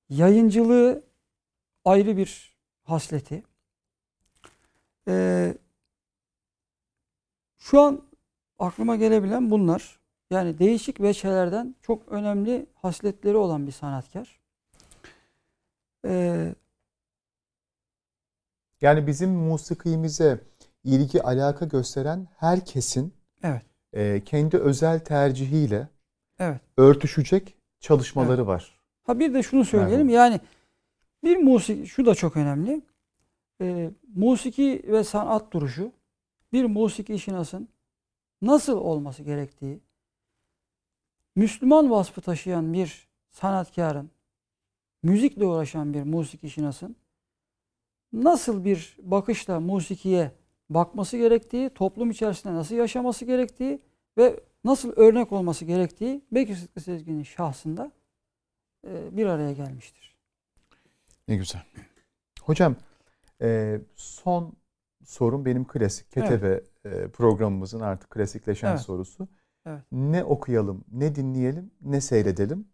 yayıncılığı 0.09 1.03
ayrı 1.85 2.17
bir 2.17 2.57
hasleti. 2.83 3.43
E, 5.09 5.55
şu 7.59 7.81
an 7.81 8.03
aklıma 8.59 8.97
gelebilen 8.97 9.51
bunlar. 9.51 10.01
Yani 10.31 10.59
değişik 10.59 11.01
veçelerden 11.01 11.75
çok 11.83 12.09
önemli 12.09 12.67
hasletleri 12.75 13.37
olan 13.37 13.67
bir 13.67 13.73
sanatkar. 13.73 14.41
Ee, 16.07 16.55
yani 18.81 19.07
bizim 19.07 19.31
musikimize 19.31 20.41
ilgi 20.85 21.23
alaka 21.23 21.65
gösteren 21.65 22.29
herkesin 22.37 23.15
evet. 23.43 23.63
e, 23.93 24.23
kendi 24.25 24.57
özel 24.57 25.01
tercihiyle 25.01 25.89
evet. 26.39 26.61
örtüşecek 26.77 27.55
çalışmaları 27.81 28.41
evet. 28.41 28.47
var. 28.47 28.79
Ha 29.03 29.19
bir 29.19 29.35
de 29.35 29.43
şunu 29.43 29.65
söyleyelim 29.65 30.07
Merhaba. 30.07 30.25
yani 30.25 30.41
bir 31.25 31.37
musiki 31.37 31.87
şu 31.87 32.07
da 32.07 32.15
çok 32.15 32.37
önemli. 32.37 32.83
E, 33.63 33.91
musiki 34.15 34.83
ve 34.87 35.05
sanat 35.05 35.53
duruşu 35.53 35.93
bir 36.53 36.65
musiki 36.65 37.15
işinasın 37.15 37.69
nasıl 38.43 38.77
olması 38.79 39.23
gerektiği 39.23 39.81
Müslüman 41.37 41.91
vasfı 41.91 42.21
taşıyan 42.21 42.73
bir 42.73 43.09
sanatkarın 43.31 44.11
müzikle 45.03 45.45
uğraşan 45.45 45.95
bir 45.95 46.03
musiki 46.03 46.47
işinasın 46.47 46.97
nasıl 48.13 48.65
bir 48.65 48.97
bakışla 49.03 49.61
musikiye 49.61 50.33
bakması 50.71 51.17
gerektiği, 51.17 51.71
toplum 51.71 52.11
içerisinde 52.11 52.55
nasıl 52.55 52.75
yaşaması 52.75 53.25
gerektiği 53.25 53.81
ve 54.19 54.41
nasıl 54.65 54.93
örnek 54.97 55.33
olması 55.33 55.65
gerektiği 55.65 56.23
Bekir 56.33 56.57
Sıtkı 56.57 56.81
Sezgin'in 56.81 57.23
şahsında 57.23 57.93
e, 58.87 59.17
bir 59.17 59.27
araya 59.27 59.53
gelmiştir. 59.53 60.17
Ne 61.29 61.37
güzel. 61.37 61.63
Hocam 62.43 62.77
e, 63.43 63.81
son 63.97 64.57
sorum 65.05 65.45
benim 65.45 65.67
klasik 65.67 66.11
Ketebe 66.11 66.61
evet. 66.85 67.13
programımızın 67.13 67.81
artık 67.81 68.11
klasikleşen 68.11 68.71
evet. 68.71 68.81
sorusu. 68.81 69.29
Evet. 69.67 69.83
Ne 69.93 70.25
okuyalım, 70.25 70.85
ne 70.93 71.15
dinleyelim, 71.15 71.71
ne 71.81 72.01
seyredelim. 72.01 72.69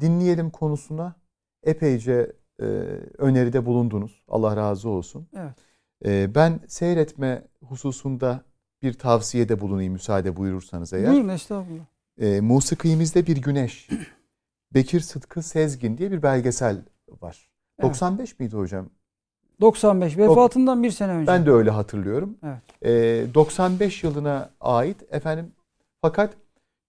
Dinleyelim 0.00 0.50
konusuna 0.50 1.14
epeyce 1.62 2.32
e, 2.60 2.64
öneride 3.18 3.66
bulundunuz. 3.66 4.24
Allah 4.28 4.56
razı 4.56 4.88
olsun. 4.88 5.28
Evet. 5.36 5.54
E, 6.04 6.34
ben 6.34 6.60
seyretme 6.68 7.44
hususunda 7.64 8.44
bir 8.82 8.92
tavsiyede 8.92 9.60
bulunayım 9.60 9.92
müsaade 9.92 10.36
buyurursanız 10.36 10.92
eğer. 10.92 11.12
Buyurun 11.12 11.28
estağfurullah. 11.28 11.84
E, 12.20 12.40
Musikimizde 12.40 13.26
Bir 13.26 13.36
Güneş. 13.36 13.88
Bekir 14.74 15.00
Sıtkı 15.00 15.42
Sezgin 15.42 15.98
diye 15.98 16.12
bir 16.12 16.22
belgesel 16.22 16.82
var. 17.20 17.50
Evet. 17.78 17.90
95 17.90 18.38
miydi 18.38 18.56
hocam? 18.56 18.90
95 19.60 20.18
vefatından 20.18 20.82
bir 20.82 20.90
sene 20.90 21.12
önce. 21.12 21.26
Ben 21.26 21.46
de 21.46 21.50
öyle 21.50 21.70
hatırlıyorum. 21.70 22.36
Evet. 22.44 23.28
E, 23.30 23.34
95 23.34 24.04
yılına 24.04 24.50
ait 24.60 24.96
efendim 25.10 25.52
fakat 26.02 26.34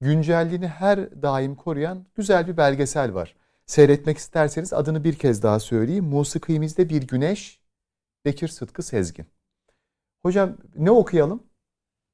güncelliğini 0.01 0.67
her 0.67 1.22
daim 1.22 1.55
koruyan 1.55 2.05
güzel 2.15 2.47
bir 2.47 2.57
belgesel 2.57 3.13
var. 3.13 3.36
Seyretmek 3.65 4.17
isterseniz 4.17 4.74
adını 4.74 5.03
bir 5.03 5.15
kez 5.15 5.43
daha 5.43 5.59
söyleyeyim. 5.59 6.05
Musikimizde 6.05 6.89
Bir 6.89 7.07
Güneş 7.07 7.59
Bekir 8.26 8.47
Sıtkı 8.47 8.84
Sezgin. 8.84 9.26
Hocam 10.24 10.53
ne 10.76 10.91
okuyalım? 10.91 11.43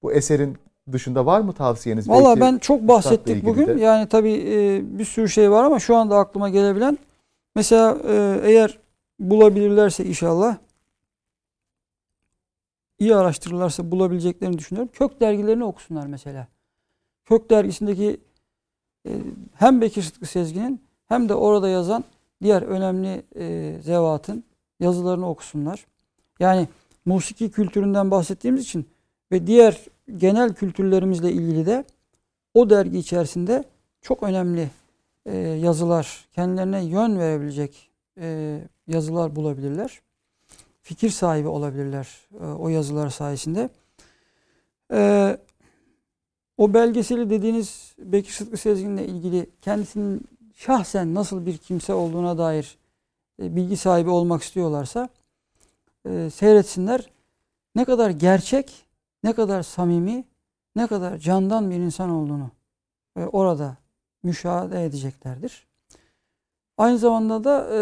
Bu 0.02 0.14
eserin 0.14 0.58
dışında 0.92 1.26
var 1.26 1.42
mı 1.42 1.54
tavsiyeniz? 1.54 2.10
Valla 2.10 2.40
ben 2.40 2.58
çok 2.58 2.82
bahsettik 2.82 3.46
bugün. 3.46 3.68
De. 3.68 3.82
Yani 3.82 4.10
tabii 4.10 4.34
e, 4.48 4.82
bir 5.00 5.06
sürü 5.06 5.30
şey 5.30 5.52
var 5.52 5.64
ama 5.64 5.80
şu 5.80 5.96
anda 5.96 6.18
aklıma 6.18 6.50
gelebilen 6.50 6.98
mesela 7.56 7.98
e, 8.08 8.40
eğer 8.44 8.85
bulabilirlerse 9.20 10.06
inşallah 10.06 10.58
iyi 13.00 13.16
araştırırlarsa 13.16 13.92
bulabileceklerini 13.92 14.58
düşünüyorum. 14.58 14.92
Kök 14.94 15.22
dergilerini 15.22 15.64
okusunlar 15.64 16.08
mesela. 16.08 16.48
Kök 17.26 17.50
dergisindeki 17.50 18.22
e, 19.08 19.12
hem 19.54 19.82
Bekir 19.82 20.02
Sıtkı 20.02 20.26
Sezgin'in 20.26 20.82
hem 21.06 21.30
de 21.30 21.34
orada 21.34 21.70
yazan 21.70 22.04
diğer 22.44 22.62
önemli 22.62 23.24
e, 23.36 23.78
zevatın 23.82 24.44
yazılarını 24.80 25.30
okusunlar. 25.30 25.86
Yani 26.40 26.68
musiki 27.06 27.52
kültüründen 27.52 28.12
bahsettiğimiz 28.12 28.64
için 28.64 28.88
ve 29.32 29.48
diğer 29.48 29.86
genel 30.18 30.54
kültürlerimizle 30.54 31.32
ilgili 31.32 31.66
de 31.66 31.86
o 32.54 32.70
dergi 32.70 32.98
içerisinde 32.98 33.64
çok 34.02 34.24
önemli 34.24 34.70
e, 35.26 35.38
yazılar, 35.38 36.28
kendilerine 36.32 36.86
yön 36.86 37.20
verebilecek 37.20 37.90
e, 38.20 38.60
yazılar 38.88 39.36
bulabilirler. 39.36 40.02
Fikir 40.82 41.10
sahibi 41.10 41.48
olabilirler 41.48 42.08
e, 42.42 42.46
o 42.46 42.70
yazılar 42.70 43.10
sayesinde. 43.10 43.70
E, 44.94 45.38
o 46.58 46.74
belgeseli 46.74 47.30
dediğiniz 47.30 47.96
Bekir 48.00 48.32
Sıtkı 48.32 48.58
Sezgin'le 48.58 48.98
ilgili 48.98 49.50
kendisinin 49.62 50.28
şahsen 50.56 51.14
nasıl 51.14 51.46
bir 51.46 51.58
kimse 51.58 51.94
olduğuna 51.94 52.38
dair 52.38 52.78
e, 53.42 53.56
bilgi 53.56 53.78
sahibi 53.78 54.10
olmak 54.10 54.44
istiyorlarsa 54.44 55.10
e, 56.06 56.30
seyretsinler. 56.30 57.10
Ne 57.76 57.86
kadar 57.86 58.10
gerçek, 58.10 58.86
ne 59.24 59.34
kadar 59.34 59.64
samimi, 59.64 60.24
ne 60.76 60.88
kadar 60.88 61.18
candan 61.18 61.72
bir 61.72 61.76
insan 61.76 62.10
olduğunu 62.10 62.52
e, 63.18 63.24
orada 63.26 63.78
müşahede 64.24 64.86
edeceklerdir. 64.86 65.68
Aynı 66.78 66.98
zamanda 66.98 67.44
da 67.44 67.70
e, 67.74 67.80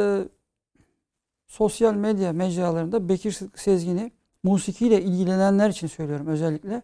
sosyal 1.47 1.93
medya 1.93 2.33
mecralarında 2.33 3.09
Bekir 3.09 3.39
Sezgin'i 3.55 4.11
musikiyle 4.43 5.01
ilgilenenler 5.01 5.69
için 5.69 5.87
söylüyorum 5.87 6.27
özellikle. 6.27 6.81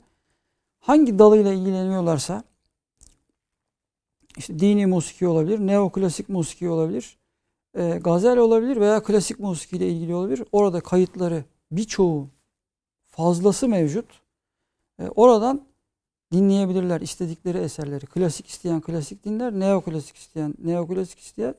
Hangi 0.79 1.19
dalıyla 1.19 1.53
ilgileniyorlarsa 1.53 2.43
işte 4.37 4.59
dini 4.59 4.85
musiki 4.85 5.27
olabilir, 5.27 5.59
neoklasik 5.59 6.29
musiki 6.29 6.69
olabilir, 6.69 7.17
e, 7.73 7.99
gazel 8.03 8.37
olabilir 8.37 8.77
veya 8.79 9.03
klasik 9.03 9.39
musikiyle 9.39 9.89
ilgili 9.89 10.15
olabilir. 10.15 10.43
Orada 10.51 10.81
kayıtları 10.81 11.43
birçoğu 11.71 12.27
fazlası 13.07 13.67
mevcut. 13.67 14.05
E, 14.99 15.07
oradan 15.07 15.65
dinleyebilirler 16.31 17.01
istedikleri 17.01 17.57
eserleri. 17.57 18.05
Klasik 18.05 18.47
isteyen 18.47 18.81
klasik 18.81 19.25
dinler, 19.25 19.53
neoklasik 19.53 20.15
isteyen 20.15 20.53
neoklasik 20.63 21.19
isteyen 21.19 21.55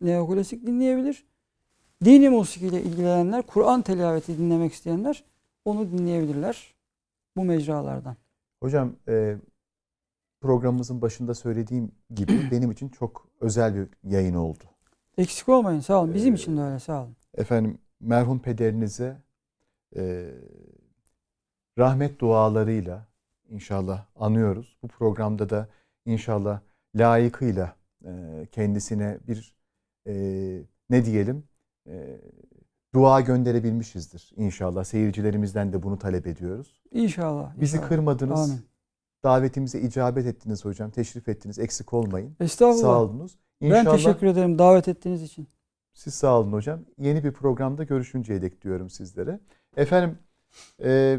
neoklasik 0.00 0.66
dinleyebilir. 0.66 1.24
Dini 2.04 2.28
musikiyle 2.28 2.82
ilgilenenler, 2.82 3.42
Kur'an 3.42 3.82
telaveti 3.82 4.38
dinlemek 4.38 4.72
isteyenler 4.72 5.24
onu 5.64 5.92
dinleyebilirler 5.92 6.74
bu 7.36 7.44
mecralardan. 7.44 8.16
Hocam 8.60 8.92
e, 9.08 9.36
programımızın 10.40 11.02
başında 11.02 11.34
söylediğim 11.34 11.92
gibi 12.14 12.32
benim 12.50 12.70
için 12.70 12.88
çok 12.88 13.28
özel 13.40 13.74
bir 13.74 13.88
yayın 14.04 14.34
oldu. 14.34 14.64
Eksik 15.18 15.48
olmayın 15.48 15.80
sağ 15.80 16.02
olun. 16.02 16.14
Bizim 16.14 16.34
ee, 16.34 16.36
için 16.36 16.56
de 16.56 16.60
öyle 16.60 16.78
sağ 16.78 17.02
olun. 17.02 17.16
Efendim 17.34 17.78
merhum 18.00 18.38
pederinize 18.38 19.16
e, 19.96 20.30
rahmet 21.78 22.20
dualarıyla 22.20 23.06
inşallah 23.48 24.06
anıyoruz. 24.16 24.76
Bu 24.82 24.88
programda 24.88 25.50
da 25.50 25.68
inşallah 26.06 26.60
layıkıyla 26.94 27.76
e, 28.04 28.10
kendisine 28.52 29.18
bir 29.28 29.54
e, 30.06 30.14
ne 30.90 31.04
diyelim 31.04 31.44
e, 31.88 32.20
dua 32.94 33.20
gönderebilmişizdir 33.20 34.30
inşallah. 34.36 34.84
Seyircilerimizden 34.84 35.72
de 35.72 35.82
bunu 35.82 35.98
talep 35.98 36.26
ediyoruz. 36.26 36.82
İnşallah. 36.90 37.60
Bizi 37.60 37.76
inşallah. 37.76 37.88
kırmadınız. 37.88 38.50
Amin. 38.50 38.60
Davetimize 39.24 39.80
icabet 39.80 40.26
ettiniz 40.26 40.64
hocam. 40.64 40.90
Teşrif 40.90 41.28
ettiniz. 41.28 41.58
Eksik 41.58 41.92
olmayın. 41.92 42.36
Estağfurullah. 42.40 42.82
Sağ 42.82 43.02
olunuz. 43.02 43.38
İnşallah, 43.60 43.84
ben 43.84 43.92
teşekkür 43.96 44.26
ederim 44.26 44.58
davet 44.58 44.88
ettiğiniz 44.88 45.22
için. 45.22 45.48
Siz 45.94 46.14
sağ 46.14 46.40
olun 46.40 46.52
hocam. 46.52 46.80
Yeni 46.98 47.24
bir 47.24 47.32
programda 47.32 47.84
görüşünceye 47.84 48.42
dek 48.42 48.62
diyorum 48.62 48.90
sizlere. 48.90 49.40
Efendim 49.76 50.18
e, 50.84 51.18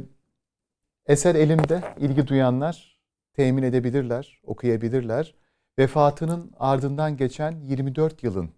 eser 1.05 1.35
elimde. 1.35 1.83
ilgi 1.99 2.27
duyanlar 2.27 2.99
temin 3.33 3.63
edebilirler, 3.63 4.41
okuyabilirler. 4.43 5.35
Vefatının 5.79 6.51
ardından 6.59 7.17
geçen 7.17 7.51
24 7.51 8.23
yılın 8.23 8.49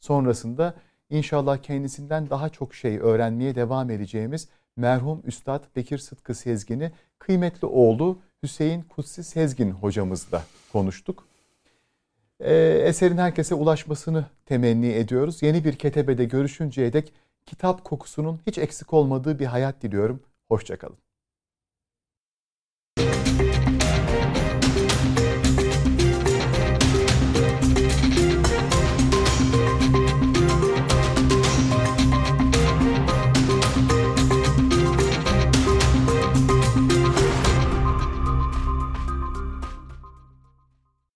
sonrasında 0.00 0.74
inşallah 1.10 1.58
kendisinden 1.62 2.30
daha 2.30 2.48
çok 2.48 2.74
şey 2.74 2.98
öğrenmeye 2.98 3.54
devam 3.54 3.90
edeceğimiz 3.90 4.48
merhum 4.76 5.22
Üstad 5.24 5.64
Bekir 5.76 5.98
Sıtkı 5.98 6.34
Sezgin'i 6.34 6.92
kıymetli 7.18 7.66
oğlu 7.66 8.18
Hüseyin 8.42 8.82
Kutsi 8.82 9.24
Sezgin 9.24 9.70
hocamızla 9.70 10.42
konuştuk. 10.72 11.24
E, 12.40 12.54
eserin 12.84 13.18
herkese 13.18 13.54
ulaşmasını 13.54 14.26
temenni 14.46 14.88
ediyoruz. 14.92 15.42
Yeni 15.42 15.64
bir 15.64 15.76
ketebede 15.76 16.24
görüşünceye 16.24 16.92
dek 16.92 17.12
kitap 17.46 17.84
kokusunun 17.84 18.40
hiç 18.46 18.58
eksik 18.58 18.92
olmadığı 18.92 19.38
bir 19.38 19.46
hayat 19.46 19.82
diliyorum. 19.82 20.20
Hoşçakalın. 20.48 20.96